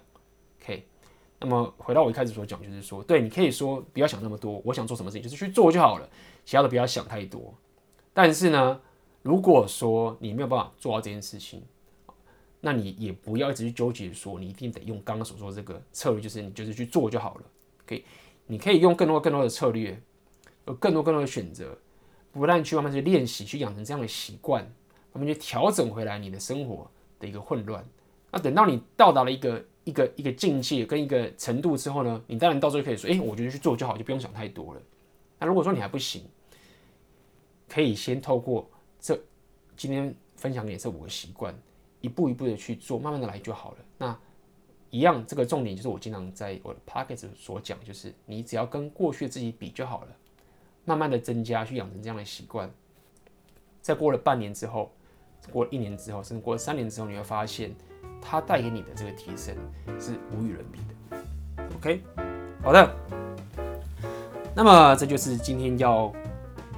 [0.61, 0.86] OK，
[1.39, 6.07] 那么回到我一开始所讲，就是说，对，你可以说不要想那么多，我想做什么事情就是去做就好了，
[6.45, 7.51] 其他的不要想太多。
[8.13, 8.79] 但是呢，
[9.23, 11.63] 如果说你没有办法做到这件事情，
[12.59, 17.41] 那你也不要一直去纠结说你一定得用刚刚所说的这个策略，就是你就是去做就好了。
[17.86, 18.05] OK，
[18.45, 19.99] 你可以用更多更多的策略。
[20.67, 21.75] 有更多更多的选择，
[22.32, 24.63] 不断去慢慢去练习，去养成这样的习惯，
[25.11, 26.88] 慢慢去调整回来你的生活
[27.22, 27.86] 的一个混乱。
[28.32, 34.82] 那等到你到达了一个一个一个境界跟一个程度之后呢，你当然到时候可以说，哎，我觉得去做就好，就不用想太多了。
[35.39, 36.24] 那如果说你还不行，
[37.69, 38.69] 可以先透过
[38.99, 39.17] 这
[39.78, 41.53] 今天分享给你这五个习惯，
[42.01, 43.78] 一步一步的去做，慢慢的来就好了。
[43.97, 44.19] 那
[44.89, 50.07] 一样，这个重点就是我经常在我的 p o c k e t 所讲，就是你只要跟过去自己比就好了。
[50.84, 52.69] 慢慢的增加，去养成这样的习惯。
[53.82, 54.91] 在过了半年之后，
[55.49, 57.73] 过了一年之后，甚至过了三年之后，你会发现
[58.21, 59.55] 它带给你的这个提升
[59.99, 60.79] 是无与伦比
[61.09, 61.65] 的。
[61.77, 62.01] OK，
[62.61, 62.95] 好的。
[64.53, 66.11] 那么这就是今天要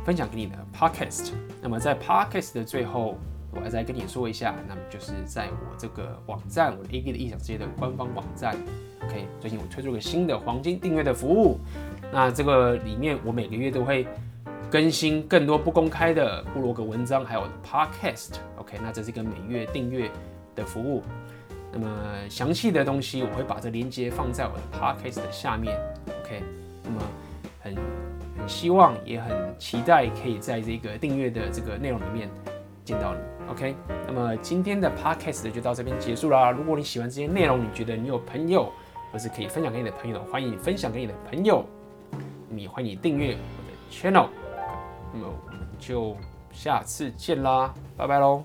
[0.05, 1.31] 分享给你的 Podcast。
[1.61, 3.17] 那么在 Podcast 的最后，
[3.51, 8.55] 我还再跟你说一下，那么就是在我这个网站，我的 AB 的异想世界的官方网站。
[9.03, 11.59] OK，最近我推出了个新的黄金订阅的服务。
[12.11, 14.07] 那这个里面，我每个月都会
[14.73, 18.37] 更新更多不公开的部落格文章，还有 podcast。
[18.57, 20.09] OK，那这是一个每月订阅
[20.55, 21.03] 的服务。
[21.71, 21.87] 那么
[22.27, 25.79] 详细的东西，我会把这链接放在我的 podcast 的下面。
[26.23, 26.41] OK，
[26.83, 27.01] 那么
[27.61, 27.75] 很
[28.35, 32.27] 很希望，也很期待可以在这个订阅的这个内容里面
[32.83, 33.19] 见到你。
[33.51, 33.75] OK，
[34.07, 36.49] 那么今天的 podcast 就到这边结束啦。
[36.49, 38.71] 如果你喜欢这些内容，你觉得你有朋友
[39.11, 41.63] 或是可以分享给你的朋友，欢迎你分享给你的朋友。
[42.49, 44.29] 你欢迎订阅我的 channel，
[45.13, 46.17] 那么我们就
[46.51, 48.43] 下次见啦，拜拜喽。